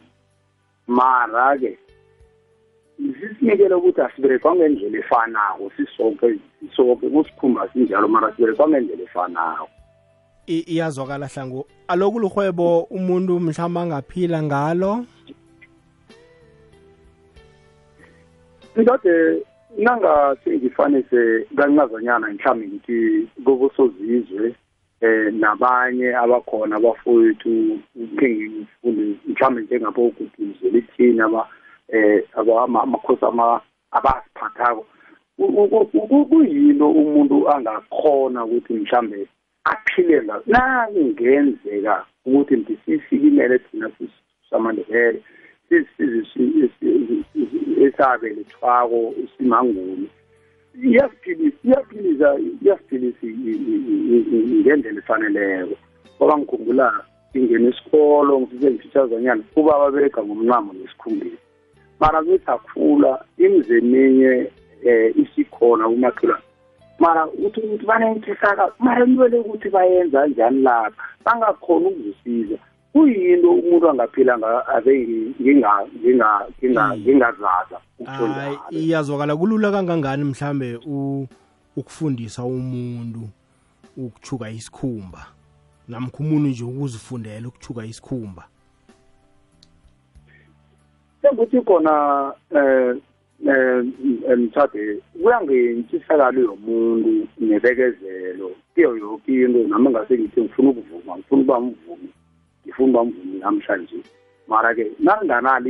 mara-ke 0.87 1.77
sisinikele 2.97 3.75
ukuthi 3.75 4.01
asiberekwa 4.01 4.55
ngendlela 4.55 4.97
efanako 4.97 5.71
sisonke 5.77 6.39
sisonke 6.59 7.09
kusikhumba 7.09 7.69
sinjalo 7.73 8.07
mara 8.07 8.31
siberekwa 8.35 8.69
ngendlela 8.69 9.03
efanako. 9.03 9.69
Iyazwakala 10.47 11.27
hlangu. 11.27 11.65
Aloku 11.87 12.19
luhwebo 12.19 12.79
umuntu 12.83 13.39
mhlawumbe 13.39 13.79
angaphila 13.79 14.43
ngalo? 14.43 15.05
Ngikade 18.77 19.43
nangasengifanise 19.77 21.47
kancazanyana 21.55 22.27
mhlawumbe 22.27 22.67
ngithi 22.67 23.27
kobosozizwe 23.45 24.55
eh 25.01 25.33
nabanye 25.33 26.15
abakhona 26.15 26.75
abafowethu 26.75 27.79
ke 28.17 28.27
ngifunde 28.29 29.03
mhlawumbe 29.27 29.61
njengaboguduzwe 29.61 30.69
lithini 30.73 31.21
aba 31.21 31.47
eh 31.89 32.23
amakhosi 32.37 33.25
ama 33.25 33.61
abasiphathako. 33.91 34.85
Kuyilo 36.29 36.89
umuntu 36.91 37.49
angakhona 37.49 38.45
ukuthi 38.45 38.73
mhlambe 38.73 39.27
aphile 39.63 40.23
ngayo 40.23 40.43
nakungenzeka 40.47 42.05
ukuthi 42.25 42.55
ndisisikimele 42.55 43.59
thina 43.59 43.91
samandebele 44.49 45.21
esabelethwako 47.85 49.13
simanguni 49.37 50.09
iyasiphilisa 50.81 51.57
iyaphilisa 51.63 52.27
iyasiphilisa 52.61 53.27
ngendlela 54.61 54.99
efaneleko. 54.99 55.75
Ngoba 56.15 56.37
ngikhumbula 56.37 56.87
ngingena 57.31 57.69
isikolo 57.69 58.33
ngifike 58.39 58.67
ngifitshazanyana 58.71 59.43
kuba 59.53 59.79
babeka 59.81 60.23
ngomncamo 60.23 60.73
nesikhumbeni. 60.73 61.42
Mara 62.03 62.21
besakhula 62.21 63.25
imzeminye 63.37 64.51
um 64.85 65.23
isikhona 65.23 65.89
kumakhelwane. 65.89 66.43
Mara 66.99 67.27
uthi 67.27 67.61
ukuthi 67.61 67.85
banentshisaka 67.85 68.71
mara 68.79 69.05
nibele 69.05 69.39
ukuthi 69.39 69.69
bayenza 69.69 70.27
njani 70.27 70.61
lapha? 70.61 71.03
Bangakhona 71.25 71.87
ukuzisiza. 71.87 72.57
Kuyinto 72.93 73.51
umuntu 73.51 73.89
angaphila 73.89 74.67
ave 74.67 75.07
ngingazaza 75.41 77.77
hayi 78.05 78.57
iyazwakala. 78.71 79.35
Kulula 79.35 79.71
kangangani 79.71 80.23
mhlambe 80.23 80.79
ukufundisa 81.77 82.43
umuntu 82.43 83.19
ukuchuka 83.97 84.49
isikhumba? 84.49 85.25
Namkho 85.87 86.23
umuntu 86.23 86.49
nje 86.49 86.63
ukuzifundela 86.63 87.47
ukuchuka 87.47 87.85
isikhumba? 87.85 88.43
Senguthi 91.23 91.61
khona 91.61 92.33
eh 92.51 92.95
eh 93.47 94.37
mthathe 94.37 94.99
kuya 95.21 95.41
ngentshisakalo 95.41 96.41
yomuntu 96.41 97.27
nebekezelo 97.39 98.51
kiyo 98.75 98.97
yonke 98.97 99.33
into 99.33 99.67
nami 99.67 99.89
ngase 99.89 100.17
ngithi 100.17 100.41
ngifuna 100.41 100.69
ukuvuma 100.69 101.17
ngifuna 101.17 101.41
ukuba 101.41 101.59
mvumi 101.59 102.09
ngifuna 102.65 102.89
uba 102.89 103.03
mvumi 103.03 103.39
namhlanje. 103.39 103.99
Mara-ke 104.47 104.91
nanginganalo 104.99 105.69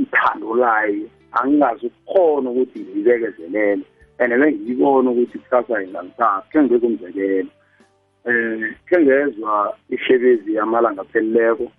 ithando 0.00 0.54
layo 0.54 1.06
angingazi 1.32 1.86
ukukhona 1.86 2.50
ukuthi 2.50 2.80
ngiyibekezelele 2.80 3.84
and 4.18 4.32
bengiyibona 4.32 5.10
ukuthi 5.10 5.38
kusasa 5.38 5.82
ingangisaphi 5.82 6.50
khe 6.50 6.62
ngibeke 6.62 6.86
umzekelo 6.86 7.50
um 8.24 8.74
khe 8.86 8.96
ngezwa 9.00 9.76
ihlebezi 9.90 10.54
yamalanga 10.54 11.02
aphelileko 11.02 11.72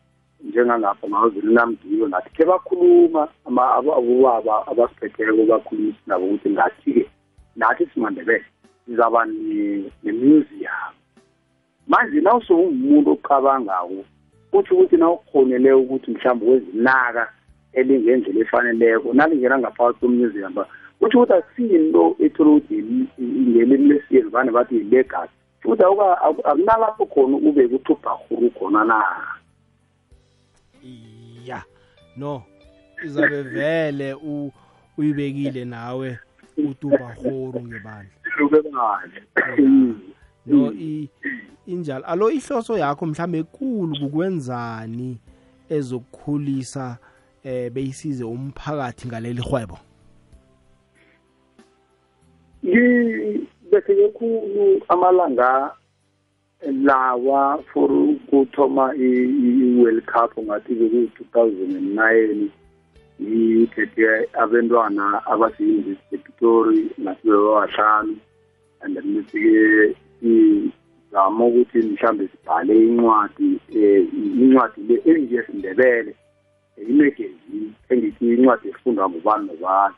njengangapha 0.43 1.07
mawazulu 1.07 1.51
namgiyo 1.53 2.07
nathi 2.07 2.29
khe 2.35 2.45
bakhuluma 2.45 3.27
abobaba 3.45 4.67
abasiphetheko 4.67 5.43
bakhulumisa 5.45 5.99
nabo 6.07 6.25
ukuthi 6.25 6.49
ngathi-ke 6.49 7.09
nathi 7.55 7.85
simandebele 7.93 8.45
sizaba 8.85 9.25
ne-museum. 10.03 10.93
Manje 11.87 12.21
nawusowungumuntu 12.21 13.11
ocabangako 13.11 14.05
kutho 14.51 14.75
ukuthi 14.75 14.97
nawukhonele 14.97 15.73
ukuthi 15.73 16.11
mhlawumbe 16.11 16.45
wezinaka 16.51 17.23
elingendlela 17.73 18.39
efaneleko 18.39 19.13
nalingena 19.13 19.59
ngaphakathi 19.59 19.99
komuseum 19.99 20.53
ba 20.53 20.65
kutho 20.99 21.17
ukuthi 21.17 21.33
akusiyinto 21.33 22.15
ethola 22.19 22.49
ukuthi 22.49 22.75
ngelimi 23.49 23.87
lesiyeni 23.89 24.29
vane 24.29 24.51
bathi 24.51 24.75
yi-legacy. 24.75 25.33
Futhi 25.61 25.83
akunalapho 25.83 27.05
khona 27.05 27.37
ube 27.37 27.67
kuthi 27.67 27.91
ubhahuru 27.91 28.49
khona 28.57 28.83
na? 28.85 28.99
Ya 31.45 31.63
no 32.17 32.43
izabe 33.05 33.41
vele 33.41 34.13
uyibekile 34.97 35.65
nawe 35.65 36.19
utubahuru 36.57 37.61
ngebandla. 37.61 38.11
No 40.45 40.73
injalo 41.67 42.05
alo 42.05 42.31
ihloso 42.31 42.77
yakho 42.77 43.05
mhlambe 43.05 43.37
ekulu 43.37 43.99
kukwenzani 43.99 45.17
ezokukhulisa 45.69 46.97
eh 47.43 47.71
beyisize 47.71 48.23
umphakathi 48.23 49.07
ngaleli 49.07 49.41
hwebo 49.41 49.77
ngibetheke 52.65 54.07
khulu 54.09 54.81
amalanga 54.89 55.71
lawa 56.71 57.63
for 57.73 57.89
ukuthoma 58.31 58.93
i-world 58.95 60.05
cup 60.05 60.37
ngathi 60.37 60.75
beku-two 60.75 61.25
thousand 61.33 61.75
and 61.75 61.95
nine 61.95 62.51
ngithethe 63.21 64.29
abentwana 64.33 65.25
abasiyunivesithi 65.25 66.15
epitori 66.15 66.89
nasibe 66.97 67.37
babahlanu 67.37 68.15
and 68.81 68.95
then 68.95 69.13
befike 69.13 69.95
sizama 70.19 71.45
ukuthi 71.45 71.77
mhlambe 71.77 72.27
sibhale 72.27 72.73
incwadi 72.87 73.59
um 73.75 74.41
incwadi 74.43 74.81
le 74.87 75.01
engiyesindebele 75.05 76.15
imagazine 76.77 77.73
engithi 77.89 78.33
incwadi 78.33 78.69
efundwa 78.69 79.09
ngubani 79.09 79.47
nobani 79.47 79.95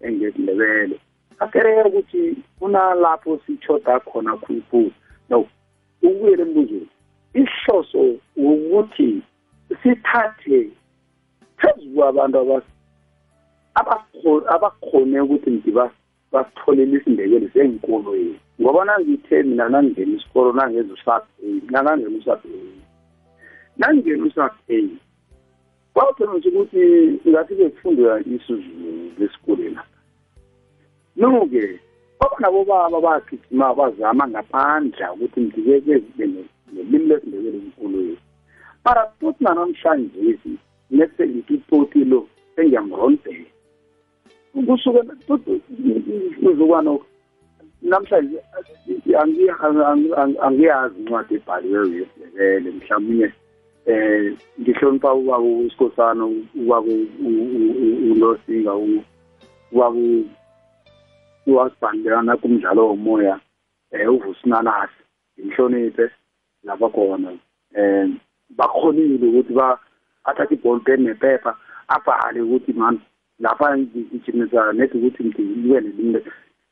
engiyesindebele 0.00 1.00
akereke 1.38 1.88
ukuthi 1.88 2.36
kunalapho 2.58 3.40
sitshoda 3.46 4.00
khona 4.00 4.36
khulukhulu. 4.36 4.92
No 5.30 5.46
ukubuyela 6.02 6.42
embuzweni 6.42 6.88
ihloso 7.34 8.18
ukuthi 8.36 9.22
sithathe 9.82 10.70
phezu 11.56 11.90
kwabantu 11.94 12.62
abakhone 14.54 15.20
ukuthi 15.20 15.72
basitholele 16.32 16.96
isindebele 16.96 17.48
sengikolweni 17.52 18.38
ngoba 18.60 18.84
nangithe 18.84 19.42
mina 19.42 19.68
nangingena 19.68 20.16
isikolo 20.16 20.52
nangenza 20.52 20.94
usab 20.94 21.22
a 21.22 21.48
nangangena 21.72 22.18
usab 22.18 22.40
a 22.44 22.48
nangingena 23.78 24.26
usab 24.26 24.52
a 24.68 24.78
kwawuphela 25.94 26.32
ukuthi 26.32 26.82
ngathi 27.28 27.54
bekufundwa 27.54 28.20
isizulu 28.20 29.12
lesikoleni 29.18 29.78
no-ke 31.16 31.80
baba 32.20 32.36
nabo 32.40 32.64
baba 32.64 33.00
bagijima 33.00 33.74
bazama 33.74 34.28
ngaphandla 34.28 35.12
ukuthi 35.12 35.40
ngibeke 35.40 35.94
nelimi 36.72 37.06
lesindebele 37.06 37.58
emkolweni 37.58 38.18
mara 38.84 39.02
futhi 39.20 39.44
nanamhlanje 39.44 40.38
nese 40.90 41.22
ngithi 41.28 41.54
utoti 41.54 42.04
lo 42.04 42.26
engiyamrondela 42.56 43.50
kusuke 44.66 45.00
uzukwana 46.42 46.98
namhlanje 47.82 48.38
angiyazi 50.46 51.00
incwadi 51.00 51.34
ebhaliweyo 51.34 51.86
yesindebele 51.98 52.70
mhlawumbe 52.70 53.28
eh 53.86 54.34
ngihlonipha 54.60 55.14
ubaba 55.14 55.38
usikhosana 55.38 56.24
ubaba 56.60 56.92
ulosinga 58.10 58.72
ubaba 59.72 60.00
wasibandekana 61.46 62.36
kumdlalo 62.36 62.88
womoya 62.88 63.40
eh 63.92 64.12
uvusinanasi 64.14 65.00
ngimhloniphe. 65.38 66.10
Lapha 66.64 66.88
khona 66.88 67.32
eh 67.74 68.08
bakhonile 68.56 69.26
ukuthi 69.26 69.52
ba 69.52 69.78
athathe 70.24 70.54
iball 70.54 70.80
pen 70.80 71.04
nephepha 71.04 71.56
abhale 71.88 72.40
ukuthi 72.40 72.72
man 72.72 73.00
lapha 73.38 73.78
ngijimisa 73.78 74.72
nethi 74.72 74.98
ukuthi 74.98 75.24
ngiliwe 75.24 75.80
nelimi 75.80 76.20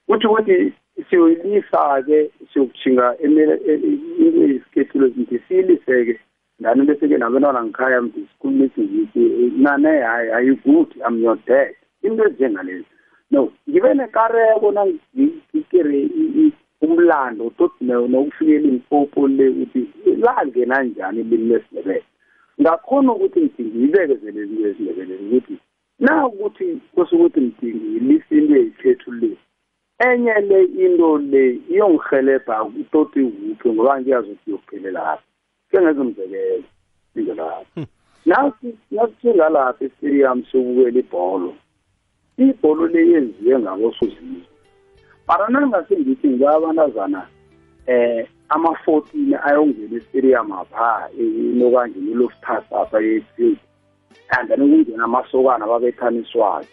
kuthi 0.06 0.26
ukuthi 0.26 0.72
siyoyilisa-ke 1.10 2.30
siyokujinga 2.52 3.16
into 3.24 3.42
eyisikhethulo 3.70 5.06
ngithi 5.08 5.38
siyilise-ke 5.48 6.20
ndani 6.60 6.82
bese-ke 6.84 7.18
nabantwana 7.18 7.64
ngikhaya 7.64 8.02
mnti 8.02 8.20
sikhulumise 8.32 8.82
ngithi 8.82 9.52
nane 9.56 10.00
hayi 10.00 10.30
ayigude 10.30 11.02
am 11.04 11.22
your 11.22 11.38
dad. 11.46 11.74
Into 12.02 12.24
ezinjengalezi. 12.24 12.84
No 13.30 13.52
ngibe 13.68 13.94
nekareko 13.94 14.72
nangikere 14.72 16.08
umlando 16.80 17.50
tot 17.58 17.72
nokufikela 17.80 18.68
impopo 18.68 19.28
le 19.28 19.48
ukuthi 19.48 19.88
langena 20.22 20.82
njani 20.82 21.20
ilimi 21.20 21.48
lesindebele 21.50 22.04
ngakhona 22.60 23.12
ukuthi 23.12 23.40
ngithi 23.40 23.62
ngiyibekezele 23.62 24.42
into 24.42 24.68
esindebeleni 24.68 25.26
ukuthi 25.28 25.56
na 25.98 26.26
ukuthi 26.26 26.66
kusukuthi 26.94 27.40
ngithi 27.40 27.66
ngiyilisa 27.74 28.34
into 28.34 28.54
eyikhethu 28.56 29.12
le 29.12 29.30
enye 29.98 30.34
le 30.48 30.58
into 30.84 31.18
le 31.18 31.42
iyongihelebha 31.70 32.56
toti 32.92 33.20
kuphi 33.24 33.68
ngoba 33.68 34.00
ngiyazi 34.00 34.30
ukuthi 34.30 34.50
iyokuphelela 34.50 35.00
lapha 35.00 35.22
ke 35.70 35.76
ngenza 35.80 36.00
umzekelo 36.02 36.64
indlelapha 37.16 37.86
nasithinga 38.26 39.48
lapha 39.48 39.84
estadium 39.84 40.44
sokubukela 40.50 40.98
ibholo 40.98 41.54
ibholo 42.38 42.86
le 42.86 43.00
yenziwe 43.10 43.58
ngabosozizwe 43.58 44.57
mara 45.28 45.48
nangase 45.48 45.96
ngithi 45.96 46.28
ngikabanazana 46.28 47.28
eh 47.86 48.26
ama-fourteen 48.48 49.34
ayongena 49.34 49.96
estadium 49.96 50.52
apha 50.52 51.10
inokanje 51.18 51.98
iloftas 51.98 52.72
apha 52.72 52.98
efield 53.00 53.58
and 54.30 54.48
then 54.48 54.60
kungena 54.60 55.04
amasokana 55.04 55.66
babethaniswayo. 55.66 56.66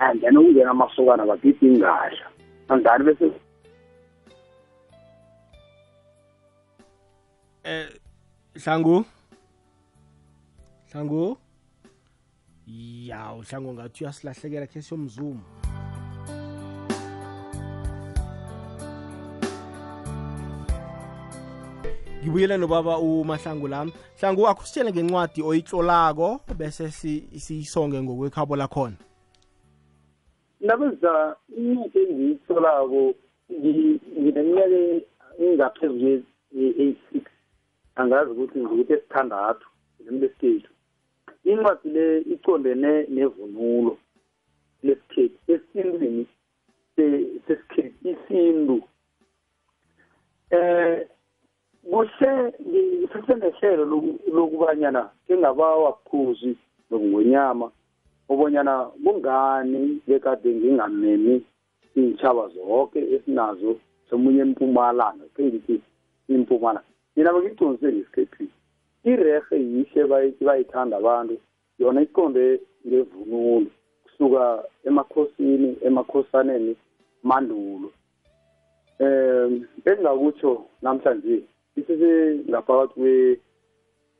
And 0.00 0.20
then 0.20 0.34
kungena 0.34 0.70
amasokana 0.70 1.26
bagida 1.26 1.66
ingadla. 1.66 2.26
Andani 2.68 3.04
bese 3.04 3.32
eh 7.64 7.88
hlangu? 8.54 9.04
Hlangu? 10.92 11.38
Yawu 12.66 13.42
hlangu 13.42 13.72
ngathi 13.74 14.04
uyasilahlekela 14.04 14.66
khe 14.66 14.82
siyomzuma. 14.82 15.65
Ngibuyele 22.26 22.56
nobaba 22.56 22.98
umahlangu 22.98 23.68
lami. 23.68 23.92
Hlangu 24.20 24.48
akusitshele 24.48 24.90
ngencwadi 24.92 25.42
oyitlolako 25.42 26.40
bese 26.58 26.90
siyisonge 26.90 28.02
ngokwekhabo 28.02 28.56
lakhona. 28.56 28.96
Nabenza 30.60 31.36
incwadi 31.56 31.98
engiyitholako 32.02 33.14
ngineminyaka 34.18 34.80
engaphezu 35.38 36.22
kwe-eight-six 36.50 37.24
angazi 37.96 38.30
ukuthi 38.30 38.58
ngikuthi 38.58 38.92
esithandathu 38.92 39.66
limi 40.04 40.18
lesikhethu 40.20 40.70
incwadi 41.44 41.88
le 41.94 42.06
icondene 42.34 43.06
nevunulo 43.08 43.98
lesikhethu 44.82 45.38
esintwini 45.52 46.26
sesikhethu 47.46 48.08
isintu. 48.10 48.82
eh 50.50 51.06
kuhle 51.90 52.52
ngisesendehlelo 52.68 53.84
lokubanyana 54.34 55.10
kengabawa 55.26 55.92
kukhuzi 55.92 56.56
nokungonyama 56.90 57.70
ubonyana 58.28 58.74
kungani 59.04 60.00
bekade 60.06 60.54
ngingamemi 60.54 61.34
iy'tshaba 61.96 62.48
zonke 62.54 62.98
esinazo 63.14 63.76
somunye 64.10 64.40
empumalanga 64.40 65.24
ke 65.34 65.42
ngithi 65.44 65.80
impumalanga. 66.28 66.92
Mina 67.16 67.32
bengiqinisile 67.32 67.92
ngesikhephini 67.92 68.50
irehe 69.04 69.56
yihle 69.72 70.02
bayithanda 70.46 70.96
abantu 70.96 71.36
yona 71.78 72.00
iqonde 72.02 72.60
ngevunulo 72.86 73.70
kusuka 74.04 74.64
emakhosini 74.84 75.76
emakhosaneni 75.86 76.76
mandulo. 77.22 77.88
Um 79.00 79.52
engingakutsho 79.86 80.64
namhlanje 80.82 81.42
ngaphakathi 81.76 82.94
kwe 82.94 83.40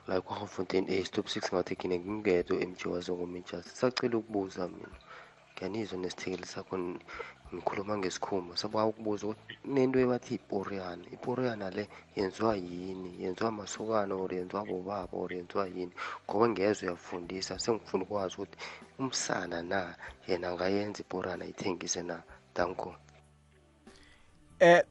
la 0.08 0.20
kwafontein 0.20 0.86
a 0.88 1.04
stop 1.04 1.26
6 1.26 1.52
ngathi 1.54 1.76
kine 1.76 1.98
ngingedwa 1.98 2.56
emjiwa 2.64 2.98
zongomijas 3.06 3.64
sacela 3.80 4.16
ukubuza 4.18 4.68
mina. 4.68 4.96
Ngiyanizwa 5.52 5.98
nesithekeli 5.98 6.46
sakho 6.46 6.74
ngikhuluma 7.54 7.94
ngesikhumba. 7.98 8.56
Sabuka 8.60 8.90
ukubuza 8.90 9.24
ukuthi 9.26 9.54
nento 9.74 9.98
ebathi 10.04 10.34
iporiyana. 10.40 11.04
Iporiyana 11.16 11.66
le 11.76 11.84
yenziwa 12.16 12.54
yini? 12.56 13.10
Yenziwa 13.22 13.50
masokana 13.60 14.14
or 14.22 14.30
yenziwa 14.38 14.64
bobaba 14.70 15.14
or 15.20 15.30
yenziwa 15.36 15.64
yini? 15.74 15.92
Ngoba 16.24 16.46
ngezwe 16.48 16.84
uyafundisa 16.88 17.58
sengifuna 17.62 18.02
ukwazi 18.04 18.34
ukuthi 18.36 18.56
umsana 18.98 19.62
na 19.62 19.80
yena 20.28 20.48
angayenza 20.48 20.98
iporiyana 21.04 21.44
ithengise 21.52 22.02
na? 22.02 22.16
Danko. 22.54 22.90
Eh 24.60 24.82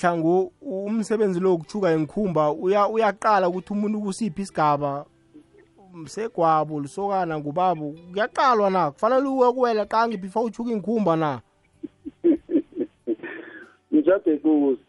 hlangu 0.00 0.52
umsebenzi 0.62 1.40
lo 1.40 1.58
kuchuka 1.58 1.90
engikhumba 1.90 2.52
uya 2.52 2.88
uyaqala 2.88 3.48
ukuthi 3.48 3.72
umuntu 3.72 4.00
kusiphi 4.00 4.42
isigaba 4.42 5.04
msegwabo 5.94 6.80
lisokana 6.80 7.38
ngubabo 7.38 7.94
kuyaqalwa 8.12 8.70
na 8.70 8.90
kufanele 8.90 9.28
uwe 9.28 9.52
kuwela 9.52 9.84
qangi 9.86 10.16
before 10.16 10.46
uchuka 10.46 10.70
inkhumba 10.70 11.16
na 11.16 11.40
njade 13.92 14.36
kuzi 14.36 14.82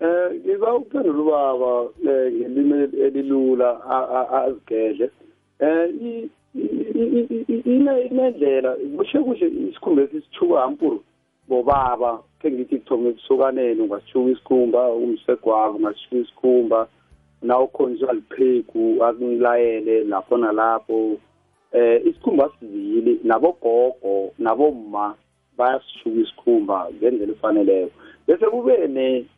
eh 0.00 0.30
ngiza 0.34 0.74
ukuphendula 0.74 1.22
ubaba 1.22 1.88
eh, 2.08 2.32
ngelimi 2.32 2.76
elilula 3.04 3.68
azigedle 4.32 5.10
eh 5.58 6.28
inendlela 7.64 8.76
kushe 8.96 9.18
kushe 9.18 9.46
isikhumba 9.46 10.02
esisithuka 10.02 10.62
ampuru 10.64 11.04
bobaba 11.48 12.22
ke 12.40 12.50
ngithi 12.50 12.78
kuthoma 12.78 13.08
ebusukaneni 13.08 13.80
ungasithuka 13.80 14.30
isikhumba 14.30 14.80
umsegwako 14.92 15.76
ungasithuka 15.76 16.16
isikhumba 16.22 16.88
naw 17.42 17.66
khonjwa 17.66 18.12
liphegu 18.12 19.04
akulayele 19.04 20.04
lapho 20.04 20.36
nalapho. 20.36 21.18
Eh 21.72 22.00
isikhumba 22.06 22.50
sivili 22.60 23.20
nabogogo 23.24 24.32
nabomma 24.38 25.14
bayasishuka 25.56 26.20
isikhumba 26.20 26.88
ngendlela 26.94 27.32
efaneleyo 27.32 27.90
bese 28.26 28.46
kube 28.46 28.74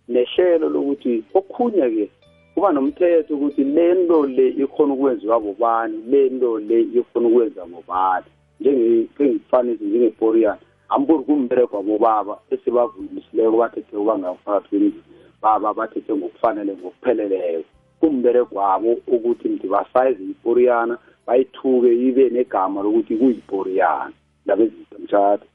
nehlelo 0.09 0.69
lokuthi 0.69 1.25
okhunye 1.35 1.91
ke 1.95 2.11
kuba 2.55 2.73
nomthetho 2.73 3.35
ukuthi 3.35 3.65
le 3.65 3.95
nto 3.95 4.27
le 4.27 4.49
ikhona 4.49 4.95
ukwenziwa 4.95 5.41
bobani 5.41 5.97
le 6.11 6.29
nto 6.31 6.59
le 6.59 6.81
ikhona 6.81 7.29
ukwenza 7.29 7.67
ngobani 7.67 8.27
njengefanisi 8.61 9.85
njengeporiyana 9.85 10.59
amburi 10.89 11.25
kumbereko 11.25 11.77
wabobaba 11.77 12.39
esebavunyisileko 12.51 13.57
bathethe 13.57 13.97
ukuba 13.97 14.19
ngaphakathi 14.19 14.69
kwemizini 14.69 15.03
baba 15.43 15.75
bathethe 15.75 16.15
ngokufanele 16.15 16.73
ngokupheleleyo 16.73 17.65
kumbereko 18.01 18.55
wabo 18.59 18.93
ukuthi 19.07 19.49
ndibasayize 19.49 20.25
iporiyana 20.25 20.99
bayithuke 21.27 21.91
ibe 22.09 22.31
negama 22.31 22.83
lokuthi 22.83 23.17
kuyiporiyana. 23.17 24.13
Ndaba 24.45 24.63
ezinto 24.63 24.99
mtshado 24.99 25.47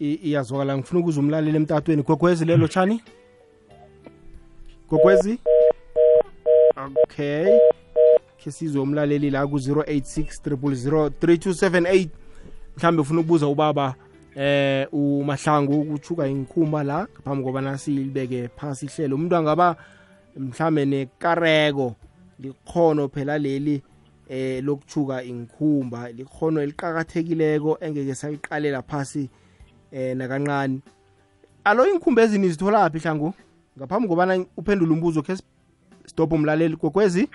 iyazwakala. 0.00 0.78
Ngifuna 0.78 1.00
ukuze 1.00 1.20
umlaleli 1.20 1.56
emtatweni. 1.56 2.02
Gogwezi 2.02 2.44
lelo 2.44 2.68
tshani? 2.68 3.02
Gogwezi? 4.88 5.38
Okay. 6.76 7.58
Khe 8.38 8.50
sizwe 8.50 8.82
umlaleli 8.82 9.30
la 9.30 9.46
ku-086 9.46 10.56
000 10.56 11.08
3278 11.08 12.08
mhlawumbe 12.76 13.02
ufuna 13.02 13.20
ukubuza 13.20 13.46
ubaba 13.46 13.94
eh 14.36 14.86
umahlangu 14.92 15.80
ukuchuka 15.80 16.26
inkhumba 16.26 16.84
la 16.84 17.06
ngaphambi 17.06 17.44
kobana 17.44 17.78
silibeke 17.78 18.48
phasi 18.48 18.86
ihlelo. 18.86 19.16
Umuntu 19.16 19.36
angaba 19.36 19.76
mhlambe 20.36 20.84
nekareko 20.84 21.94
likhono 22.38 23.08
phela 23.08 23.38
leli 23.38 23.82
eh 24.28 24.64
lokuchuka 24.64 25.22
inkhumba 25.22 26.12
likhono 26.12 26.62
eliqakathekileko 26.62 27.78
engeke 27.80 28.14
saliqalela 28.14 28.82
phasi 28.82 29.30
eh 29.92 30.16
nakancane 30.16 30.80
alo 31.64 31.86
inkhumba 31.86 32.22
ezini 32.22 32.48
zitholaphi 32.48 32.98
hlangu 32.98 33.34
ngaphambi 33.78 34.08
kobana 34.08 34.44
uphendule 34.56 34.92
umbuzo 34.92 35.22
khe 35.22 35.36
stop 36.06 36.32
umlaleli. 36.32 36.76
Kokwezi 36.76 37.28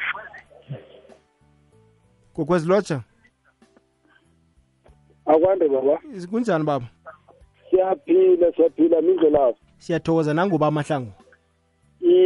kokwezi 2.33 2.67
lotsha 2.67 3.01
akwande 5.25 5.67
baba. 5.67 5.99
Kunjani 6.29 6.63
baba? 6.63 6.85
Siyaphila 7.69 8.51
siyaphila 8.55 9.01
mindlelazo 9.01 9.57
siyathokoza. 9.77 10.33
Nanguba 10.33 10.67
amahlangu? 10.67 11.11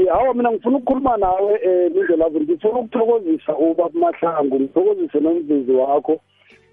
Hawa 0.09 0.33
mina 0.33 0.51
ngifuna 0.51 0.77
ukukhuluma 0.77 1.17
nawe 1.17 1.59
um 1.65 1.93
mindlelazo 1.93 2.39
ngifuna 2.39 2.79
ukuthokozisa 2.79 3.57
ubaba 3.57 3.99
mahlangu 3.99 4.59
ngithokozise 4.59 5.19
nomzizi 5.19 5.71
wakho. 5.71 6.19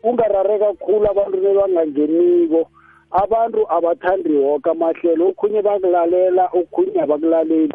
Ungarare 0.02 0.58
kakhulu 0.58 1.10
abantu 1.10 1.36
nebangangeniko. 1.36 2.70
Abantu 3.10 3.70
abathandi 3.70 4.32
woke 4.32 4.70
amahlelo. 4.70 5.28
Okhunye 5.28 5.62
bakulalela 5.62 6.46
okhunye 6.52 7.00
abakulaleli. 7.02 7.72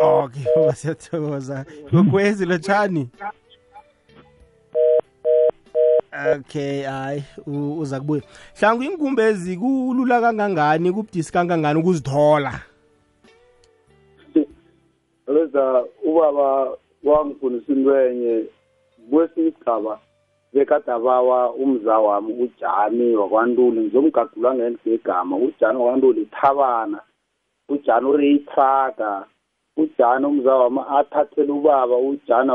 Okay 0.00 0.44
baba 0.56 0.74
siyathokoza. 0.74 1.64
Kokwezi 1.90 2.46
lotshani 2.46 3.08
okay 6.12 6.82
hayi 6.82 7.24
uza 7.78 8.00
kubuya. 8.00 8.22
Hlangu 8.60 8.82
inkumbezi 8.82 9.56
kulula 9.56 10.20
kangangani 10.20 10.92
kubudisi 10.92 11.32
kangangani 11.32 11.80
ukuzithola? 11.80 12.52
Leza 15.26 15.84
ubaba 16.04 16.68
wangifundisa 17.04 17.72
into 17.72 18.00
enye. 18.00 18.44
Kwesinye 19.10 19.48
isigaba 19.48 19.98
bekadabawa 20.52 21.52
umza 21.54 21.98
wami 21.98 22.32
ujani 22.32 23.16
wakwantuli 23.16 23.80
ngizomgadula 23.80 24.54
ngegama. 24.54 25.36
Ujani 25.36 25.78
wakwantuli 25.78 26.26
thabana 26.26 27.00
ujani 27.68 28.06
ureyitraga 28.06 29.24
ujani 29.76 30.26
umza 30.26 30.54
wami 30.54 30.80
athathele 30.90 31.52
ubaba 31.52 31.96
ujana 31.96 32.54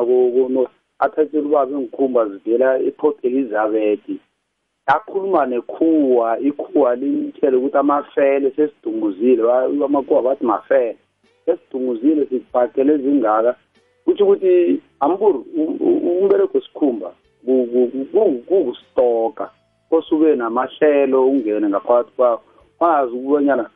athathele 1.03 1.47
ubaba 1.47 1.71
iinkhumba 1.71 2.29
zivela 2.29 2.79
eport 2.79 3.25
elizabeth. 3.25 4.07
Akhuluma 4.85 5.45
nekhuwa 5.45 6.39
ikhuwa 6.39 6.95
limtshele 6.95 7.57
ukuthi 7.57 7.77
amafele 7.77 8.51
sesidunguzile 8.51 9.43
amakhuwa 9.85 10.21
bathi 10.21 10.45
mafele. 10.45 10.97
Sesidunguzile 11.45 12.25
sibhakele 12.25 12.97
zingaka. 12.97 13.55
Kutho 14.05 14.23
ukuthi 14.23 14.81
ambur 14.99 15.43
umbereko 16.21 16.61
sikhumba 16.61 17.13
kukustoka 18.47 19.49
kosube 19.89 20.35
namahlelo 20.35 21.27
ungene 21.27 21.69
ngaphakathi 21.69 22.11
kwawo. 22.15 22.41
Wazi 22.79 23.13
ukubonyana 23.15 23.69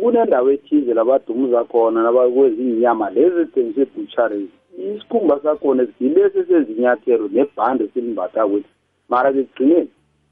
kunendawo 0.00 0.50
ethize 0.50 0.94
labadumuza 0.94 1.64
khona 1.64 2.02
nabakwenza 2.02 2.62
inyama 2.62 3.10
lezi 3.10 3.36
ezithengisa 3.40 3.82
ebutcheries 3.82 4.59
isikhumba 4.80 5.40
sakhona 5.42 5.86
yilesi 6.00 6.44
sezinyathelo 6.48 7.28
nebhande 7.28 7.88
silimbatha 7.94 8.46
kwethu 8.46 8.68
mara 9.08 9.32
kekugcineni 9.32 9.88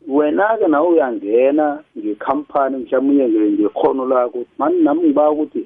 wena-ke 0.09 0.67
nawe 0.69 0.89
uyangena 0.89 1.83
ngekhampani 1.99 2.77
mhlawumunye 2.77 3.29
ngekhono 3.29 4.05
lakho 4.07 4.45
mani 4.59 4.83
nami 4.83 5.03
ngibaka 5.03 5.31
ukuthi 5.31 5.63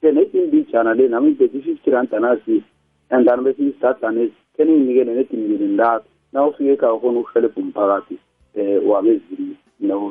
kenethi 0.00 0.38
imbijana 0.38 0.94
le 0.94 1.08
nami 1.08 1.30
ngibethe 1.30 1.58
i-fifty 1.58 1.90
randa 1.90 2.20
nasi 2.20 2.62
and 3.10 3.28
then 3.28 3.44
bese 3.44 3.62
isidadanezi 3.62 4.32
ke 4.56 4.64
ninginikele 4.64 5.14
nedimingeni 5.14 5.74
ntathu? 5.74 6.08
Na 6.32 6.46
ufike 6.46 6.72
ekhaya 6.72 6.98
khona 6.98 7.20
ukuhelebha 7.20 7.60
umphakathi 7.60 8.16
um 8.56 8.88
wabezimo 8.90 9.54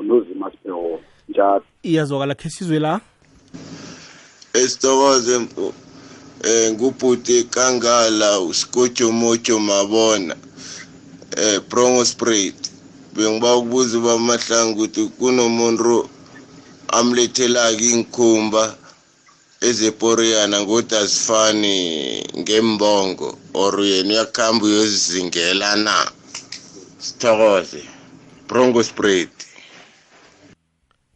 nozima 0.04 0.52
sibhehona 0.52 0.98
njalo. 1.30 1.64
Iyazwakala 1.84 2.36
khe 2.36 2.50
sizwe 2.50 2.80
la? 2.80 3.02
Esitokoze 4.54 5.40
eh 6.44 6.72
ngubhuti 6.72 7.44
kangala 7.44 8.40
usikojo 8.40 9.12
mojo 9.12 9.60
mabona. 9.60 10.36
Eh 11.38 11.62
brongo 11.70 12.06
sprayed 12.06 12.56
bengiba 13.16 13.56
ukubuza 13.56 14.00
bamahlangu 14.00 14.84
ukuthi 14.84 15.06
kunomuntu 15.18 16.10
amlethelaka 16.88 17.84
inkhumba 17.94 18.76
ezeporiyana 19.62 20.62
ngoda 20.62 21.00
azifani 21.00 21.76
ngembongo 22.38 23.38
or 23.54 23.80
yena 23.80 24.10
uyakuhamba 24.10 24.66
uyozizingela 24.66 25.76
na? 25.76 26.12
Sithokoze. 26.98 27.84
Bronco 28.48 28.84
spread 28.84 29.30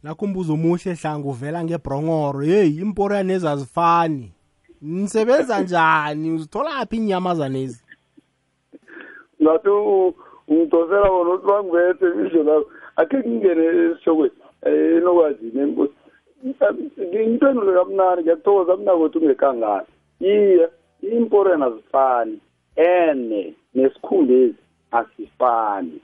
nakho 0.02 0.24
umbuzo 0.24 0.52
omuhle 0.52 0.94
hlangu 0.94 1.30
uvela 1.30 1.64
ngebrongoro. 1.64 2.42
Yeyi 2.44 2.80
imporiyana 2.80 3.32
ezazifani 3.34 4.30
nisebenza 4.82 5.60
njani? 5.60 6.30
Uzitholaphi 6.30 6.96
inyamazanezi 6.96 7.84
ngathi 9.42 9.68
ungidosela 10.48 11.10
wona 11.10 11.30
ukuthi 11.30 11.46
bangibethe 11.46 12.06
misho 12.16 12.42
lapho 12.42 12.70
akhe 12.96 13.18
ngingene 13.18 13.64
esishokweni 13.66 14.34
enokwazini 14.64 15.60
enkosi 15.60 15.94
ngiyiphendule 16.44 17.72
kamnani 17.78 18.22
ngiyathokoza 18.22 18.76
mnakwethu 18.76 19.18
ungekangani. 19.18 19.86
Iye 20.20 20.68
imporena 21.02 21.66
azifani. 21.66 22.38
Ene 22.76 23.54
nesikhumba 23.74 24.54
asifani. 24.90 26.00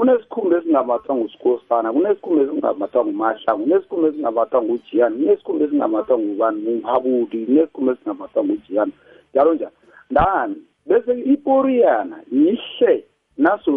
Kunesikhumba 0.00 0.56
esingambathwa 0.58 1.16
ngusikhosana 1.16 1.92
kunesikhumba 1.92 2.42
esingambathwa 2.42 3.04
ngumahlangu 3.04 3.64
kunesikhumba 3.64 4.08
esingambathwa 4.08 4.62
ngujiyani 4.62 5.16
kunesikhumba 5.16 5.64
esingambathwa 5.64 6.18
ngubani 6.18 6.62
ngumhabudi 6.62 7.38
kunesikhumba 7.46 7.92
esingambathwa 7.92 8.44
ngujiyani 8.44 8.92
njalo 9.32 9.54
njalo 9.54 9.72
ndani 10.10 10.56
bese 10.86 11.20
iporiyana 11.20 12.16
yihle 12.32 13.04
naso 13.38 13.70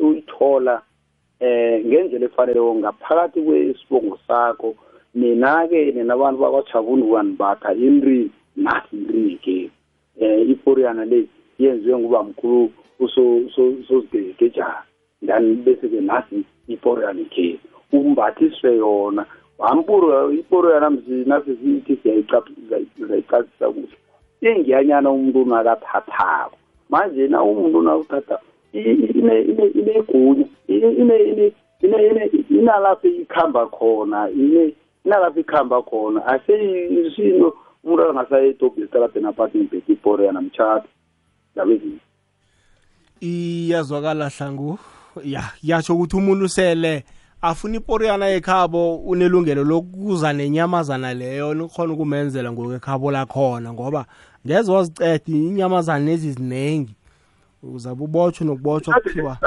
uyithola 0.00 0.82
eh 1.40 1.86
ngendlela 1.86 2.26
efaneleyo 2.26 2.74
ngaphakathi 2.74 3.42
kwesibongo 3.42 4.18
sakho 4.26 4.74
mina-ke 5.14 5.92
nina 5.92 6.14
abantu 6.14 6.40
bakwajabulukani 6.40 7.32
bakha 7.38 7.74
inri 7.74 8.30
nathi 8.56 8.96
inri-ke 8.96 9.70
um 10.20 10.50
iporiyana 10.50 11.04
le 11.04 11.26
yenziwe 11.58 11.98
nguba 11.98 12.22
mkhulu 12.22 12.70
usozigegejana 13.00 14.82
then 15.28 15.62
bese-ke 15.64 16.00
nathi 16.00 16.44
iporiyana 16.68 17.20
ikhe 17.20 17.58
umbathiswe 17.92 18.76
yona 18.76 19.26
wampuro 19.58 20.32
iporiyana 20.32 20.90
mzi 20.90 21.24
nathi 21.26 21.56
sithi 21.56 21.96
siyayicacisa 22.02 23.66
kuhle. 23.74 23.96
Ingiyanyana 24.40 25.10
umuntu 25.10 25.42
unakathathako 25.42 26.56
manje 26.88 27.28
na 27.28 27.42
umuntu 27.42 27.78
unakuthatha 27.78 28.38
inegunya 31.82 32.30
inalapho 32.50 33.08
ikhamba 33.08 33.66
khona 33.66 34.30
inalapho 34.30 35.40
ikhamba 35.40 35.82
khona. 35.82 36.26
Aseyisinto 36.26 37.56
umuntu 37.84 38.02
angasayedobhi 38.02 38.82
esitaradeni 38.82 39.26
aphathi 39.26 39.58
ngibheke 39.58 39.92
iporiyana 39.92 40.40
mtshata 40.40 40.88
ndaba 41.54 41.72
ezinye 41.72 41.98
iyazwakala 43.20 44.28
hlangu. 44.28 44.78
Ya 45.24 45.42
yatsho 45.62 45.94
ukuthi 45.94 46.16
umuntu 46.16 46.48
sele 46.48 47.04
afuna 47.42 47.76
iporiyana 47.76 48.28
ekhabo 48.28 48.96
unelungelo 48.96 49.64
lokuza 49.64 50.32
nenyamazana 50.32 51.14
leyo 51.14 51.54
nikhona 51.54 51.92
ukumenzela 51.92 52.52
ngokwekhabo 52.52 53.10
lakhona 53.10 53.72
ngoba 53.72 54.06
ngeze 54.46 54.72
waziceda 54.72 55.22
inyamazana 55.26 56.04
lezi 56.04 56.32
zinengi. 56.32 56.94
Uzabe 57.62 58.04
ubotshwe 58.04 58.46
nokubotshwa 58.46 58.94
kuthiwa 58.94 59.38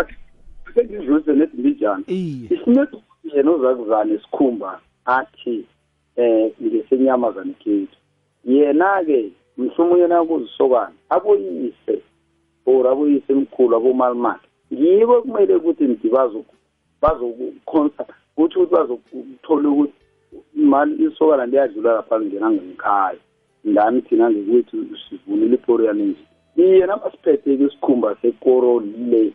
sengidlulise 0.73 1.33
nethi 1.33 1.57
mbijana 1.57 2.03
isinethi 2.07 2.97
yena 3.33 3.51
ozakuzana 3.51 4.13
isikhumba 4.13 4.79
athi 5.05 5.65
eh 6.15 6.51
ngesenyamazana 6.63 7.53
kethu. 7.53 7.97
Yena-ke 8.45 9.31
mhlumunye 9.57 10.07
nakuzisokana 10.07 10.93
aboyise 11.09 12.01
or 12.65 12.87
aboyise 12.87 13.33
emkhulu 13.33 13.75
abomalimaki. 13.75 14.47
Yibo 14.71 15.21
kumele 15.21 15.55
ukuthi 15.55 15.83
mdi 15.83 16.09
bazokukhonsa 17.01 18.05
kutsho 18.35 18.59
ukuthi 18.59 18.73
bazokuthola 18.75 19.69
ukuthi 19.69 19.93
imali 20.55 21.05
isokana 21.05 21.45
liyadlula 21.45 21.93
lapha 21.93 22.17
lingena 22.17 22.51
ngekhaya 22.51 23.19
ndani 23.63 24.01
thina 24.01 24.31
ngekwethu 24.31 24.77
sivunile 25.09 25.55
iporiyana 25.55 26.03
nje? 26.03 26.23
Iye 26.55 26.85
namasiphethe-ke 26.85 27.63
isikhumba 27.63 28.15
sekoro 28.21 28.79
le 28.79 29.33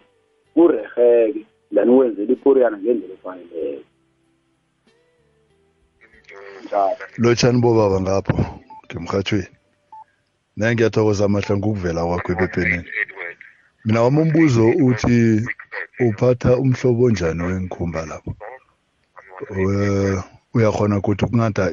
kureheke 0.55 1.47
then 1.75 1.89
wenzela 1.91 2.33
iporiyana 2.33 2.79
ngendlela 2.79 3.15
efaneleyo 3.15 3.83
lotshani 7.19 7.61
bobaba 7.61 8.01
ngapho 8.01 8.35
ngemhathweni 8.87 9.49
naye 10.57 10.75
ngiyathokoza 10.75 11.25
amahla 11.25 11.57
ngokuvela 11.57 12.07
kwakho 12.07 12.33
ebephenini 12.33 12.89
mina 13.87 14.03
wami 14.03 14.21
umbuzo 14.21 14.71
uthi 14.71 15.47
uphatha 16.01 16.57
umhlobo 16.57 17.05
onjani 17.05 17.43
wengikhumba 17.43 18.07
lapho? 18.07 18.35
Uyakhona 20.55 20.99
ukuthi 20.99 21.25
ukungada 21.25 21.71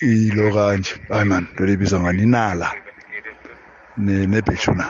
ilo 0.00 0.52
kanje. 0.54 0.94
Hayi 1.08 1.24
man 1.28 1.46
lo 1.58 1.66
libiza 1.66 2.00
ngani? 2.00 2.22
Inala 2.22 2.72
nebheshuna 3.96 4.86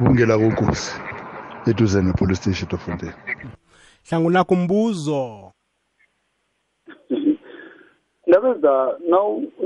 ungela 0.00 0.38
kokusi 0.38 0.92
eduze 1.66 2.02
ne-police 2.02 2.40
station 2.40 2.68
tofontein 2.68 3.12
hlangunakho 4.08 4.54
umbuzo. 4.54 5.52
Ndabenza 8.26 8.98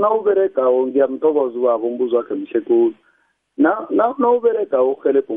nawuberegawo 0.01 0.87
ngiyamthokoza 0.87 1.59
ubaba 1.59 1.85
umbuzo 1.85 2.17
wakhe 2.17 2.35
mhle 2.35 2.61
khulu 3.57 4.15
nawuberegawo 4.19 4.93
uhelebha 4.93 5.35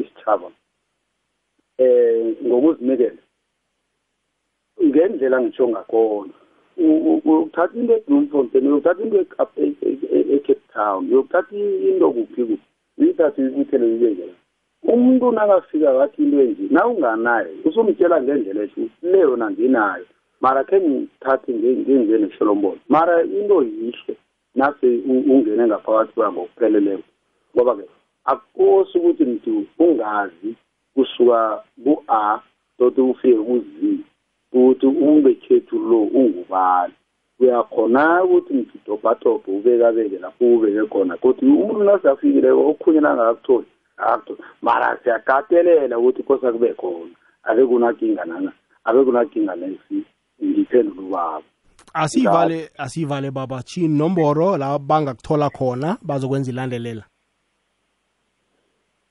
isitshaba 0.00 0.48
eh 1.78 2.36
ngokuzinikela. 2.46 3.22
Ngendlela 4.82 5.40
ngitsho 5.40 5.68
ngakhona 5.68 6.34
uthatha 6.78 7.74
into 7.74 7.94
eBloemfontein 7.96 8.66
uyothatha 8.66 9.02
into 9.02 9.20
eCape 9.20 10.54
Town 10.72 11.06
uyothatha 11.06 11.56
into 11.56 12.10
kuphi 12.12 12.42
kuphi 12.44 12.58
uyithathe 12.98 13.42
uyibuthele 13.42 13.86
uyibekela 13.86 14.34
umuntu 14.82 15.32
nakafika 15.32 15.92
wathi 15.92 16.22
into 16.22 16.40
enje 16.40 16.62
na 16.70 16.86
unganayo 16.86 17.48
usumtshela 17.64 18.22
ngendlela 18.22 18.62
esho 18.62 18.80
le 19.02 19.18
yona 19.18 19.50
nginayo 19.50 20.06
mara 20.40 20.64
khe 20.64 20.80
ngithathe 20.80 21.52
ngenze 21.52 22.18
nesholombolo 22.18 22.78
mara 22.88 23.22
into 23.22 23.62
yihle 23.62 24.16
nase 24.54 24.86
ungene 25.06 25.66
ngaphakathi 25.66 26.12
kwa 26.12 26.32
ngokupheleleyo 27.54 27.86
ngoba-ke 27.86 27.88
akukosi 28.24 28.98
ukuthi 28.98 29.24
mntu 29.24 29.66
ungazi 29.78 30.56
kusuka 30.94 31.62
ku-a 31.84 32.40
tot 32.78 32.98
ufike 32.98 33.36
ku-z 33.36 33.98
ukuthi 34.52 34.86
umbekhethu 34.86 35.78
lo 35.78 36.02
ungubani. 36.02 36.92
Uyakhona 37.40 38.24
ukuthi 38.24 38.54
mntu 38.54 38.78
dobhadobhe 38.86 39.52
ubekabeke 39.52 40.18
lapho 40.18 40.44
ubeke 40.54 40.86
khona 40.86 41.16
kodwa 41.16 41.42
umuntu 41.42 41.84
nasafikileko 41.84 42.70
okhunye 42.70 43.00
nangakakutholi 43.00 43.66
akakutholi. 43.96 44.42
Mara 44.62 44.98
siyakatelela 45.02 45.98
ukuthi 45.98 46.22
kosa 46.22 46.52
kube 46.52 46.74
khona 46.74 47.14
abe 47.42 47.66
kunakinga 47.66 48.24
nana 48.24 48.52
abe 48.84 49.04
kunakinga 49.04 49.56
nesi 49.56 50.04
ngiphendula 50.44 51.02
ubaba. 51.02 51.42
Asiyivale 51.94 52.70
asiyivale 52.78 53.30
baba 53.30 53.62
chini 53.62 53.98
nomboro 53.98 54.56
la 54.56 54.78
bangakuthola 54.78 55.50
khona 55.50 55.96
bazokwenza 56.02 56.50
ilandelela. 56.50 57.04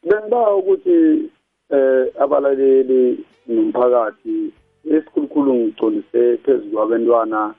Bengiba 0.03 0.55
ukuthi 0.55 1.29
eh 1.69 2.05
abalaleli 2.23 3.25
nomphakathi 3.47 4.51
esikhulukhulu 4.93 5.53
ngicondise 5.53 6.21
phezu 6.43 6.65
kwabantwana 6.73 7.53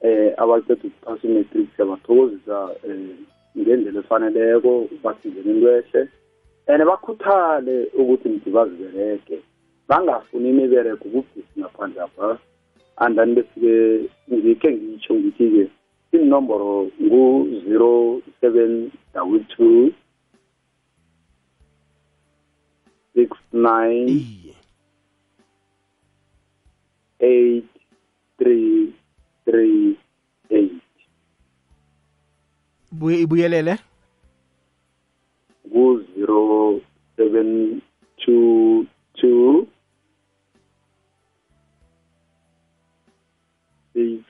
eh 0.00 0.32
abaceda 0.42 0.74
ukuphasa 0.74 1.24
i-matric 1.28 1.66
siyabathokozisa 1.76 2.58
eh 2.86 3.14
ngendlela 3.58 4.00
efaneleko 4.00 4.88
basizene 5.02 5.50
intwehle 5.52 6.00
and 6.68 6.82
bakhuthale 6.84 7.76
ukuthi 8.00 8.28
mthi 8.28 8.50
bazibereke 8.50 9.38
bangafuni 9.88 10.50
imibereko 10.50 11.04
kubhisi 11.08 11.60
ngaphandle 11.60 12.02
apha. 12.02 12.38
Andani 12.96 13.34
besike 13.34 13.74
ngikhe 14.32 14.70
ngitsho 14.72 15.14
ngithi-ke 15.14 15.64
inomboro 16.12 16.90
ngu-zero 17.02 18.20
seven 18.40 18.90
double 19.14 19.44
two 19.56 19.92
six 23.18 23.34
nine 23.50 24.54
eight 27.20 27.66
three 28.38 28.94
three 29.44 29.98
eight. 30.50 30.78
Ibuyelele 32.94 33.74
ku-zero 35.66 36.80
seven 37.16 37.82
two 38.24 38.86
two. 39.20 39.66
Six 43.94 44.22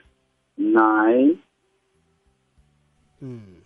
nine. 0.57 1.37
Hmm. 3.19 3.61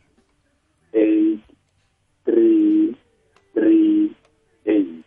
Eight 0.93 1.43
three 2.25 2.97
three 3.53 4.15
eight 4.65 5.02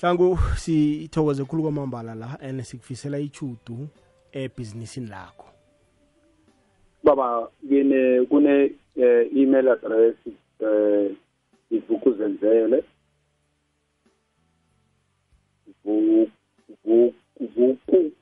hlangu 0.00 0.38
sithokoze 0.56 1.44
khulu 1.44 1.62
kwamambala 1.62 2.14
la 2.14 2.40
and 2.40 2.62
sikufisela 2.62 3.18
ichudu 3.18 3.88
ebhizinisini 4.32 5.06
lakho. 5.06 5.46
Baba 7.04 7.50
kine 7.68 8.24
kune 8.26 8.72
eh, 8.96 9.30
email 9.36 9.68
address 9.68 10.16
eh 10.60 11.16
ivukuzenzele 11.70 12.84
vuku 15.84 17.12
vuku 17.56 18.12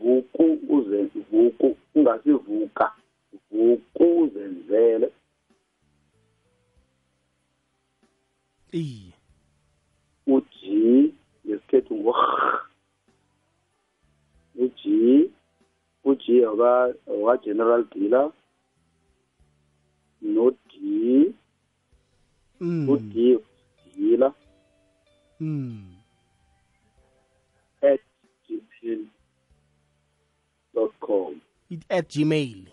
vuku 0.00 0.58
uze 0.68 1.02
vuku 1.30 1.76
ungasivuka 1.94 2.92
vukuzenzele 3.50 5.10
iye. 8.72 9.13
u-G 16.56 16.94
waka 17.06 17.14
waka 17.22 17.44
general 17.44 17.84
dealer 17.94 18.30
no-D 20.22 21.34
Mm. 22.60 22.88
u-D 22.88 23.38
dealer. 23.96 24.32
Mm. 25.40 25.94
at 27.82 28.00
gmail 28.48 29.06
ithi 31.70 31.86
at 31.88 32.08
gmail. 32.08 32.66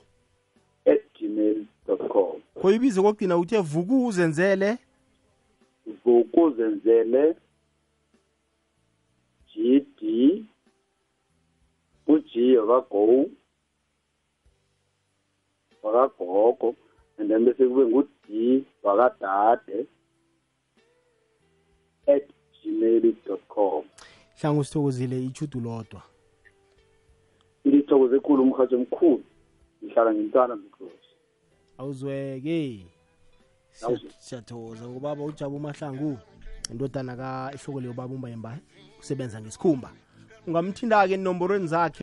At 0.86 1.02
gmail 1.20 1.66
com. 2.10 2.42
Khoyibizo 2.62 3.04
kokugcina 3.04 3.38
uthe 3.38 3.58
vuku 3.60 4.06
uzenzele 4.08 4.78
vukuzenzele 6.06 7.36
g 9.54 9.80
d 10.00 10.46
u-g 12.08 12.58
wakago 12.58 13.30
wakagogo 15.84 16.76
and 17.18 17.30
then 17.30 17.46
bese 17.46 17.68
kube 17.68 17.86
ngu-d 17.86 18.66
wakadade 18.84 19.88
at 22.08 22.24
gmail 22.64 23.16
com. 23.48 23.84
Hlangu 24.42 24.64
sithokozile 24.64 25.26
ichudu 25.26 25.60
lodwa? 25.60 26.02
Ilithokoze 27.64 28.16
ekhulu 28.16 28.44
umhatsho 28.44 28.76
omkhulu. 28.76 29.24
Ngihlala 29.84 30.14
ngimntwana 30.14 30.56
mkhosi. 30.56 31.12
Awuzweke. 31.78 32.86
Awuzwe. 33.82 34.10
siyathokoza 34.20 34.88
ngobaba 34.88 35.24
ujabu 35.24 35.60
mahlangu 35.60 36.18
indodana 36.72 37.16
ka 37.16 37.52
ihloko 37.54 37.82
leyo 37.82 37.94
baba 37.94 38.16
umba 38.16 38.30
yemba 38.30 38.58
usebenza 39.00 39.42
ngesikhumba. 39.42 39.92
Ungamthinta-ke 40.48 41.14
enomborweni 41.14 41.68
zakhe. 41.68 42.00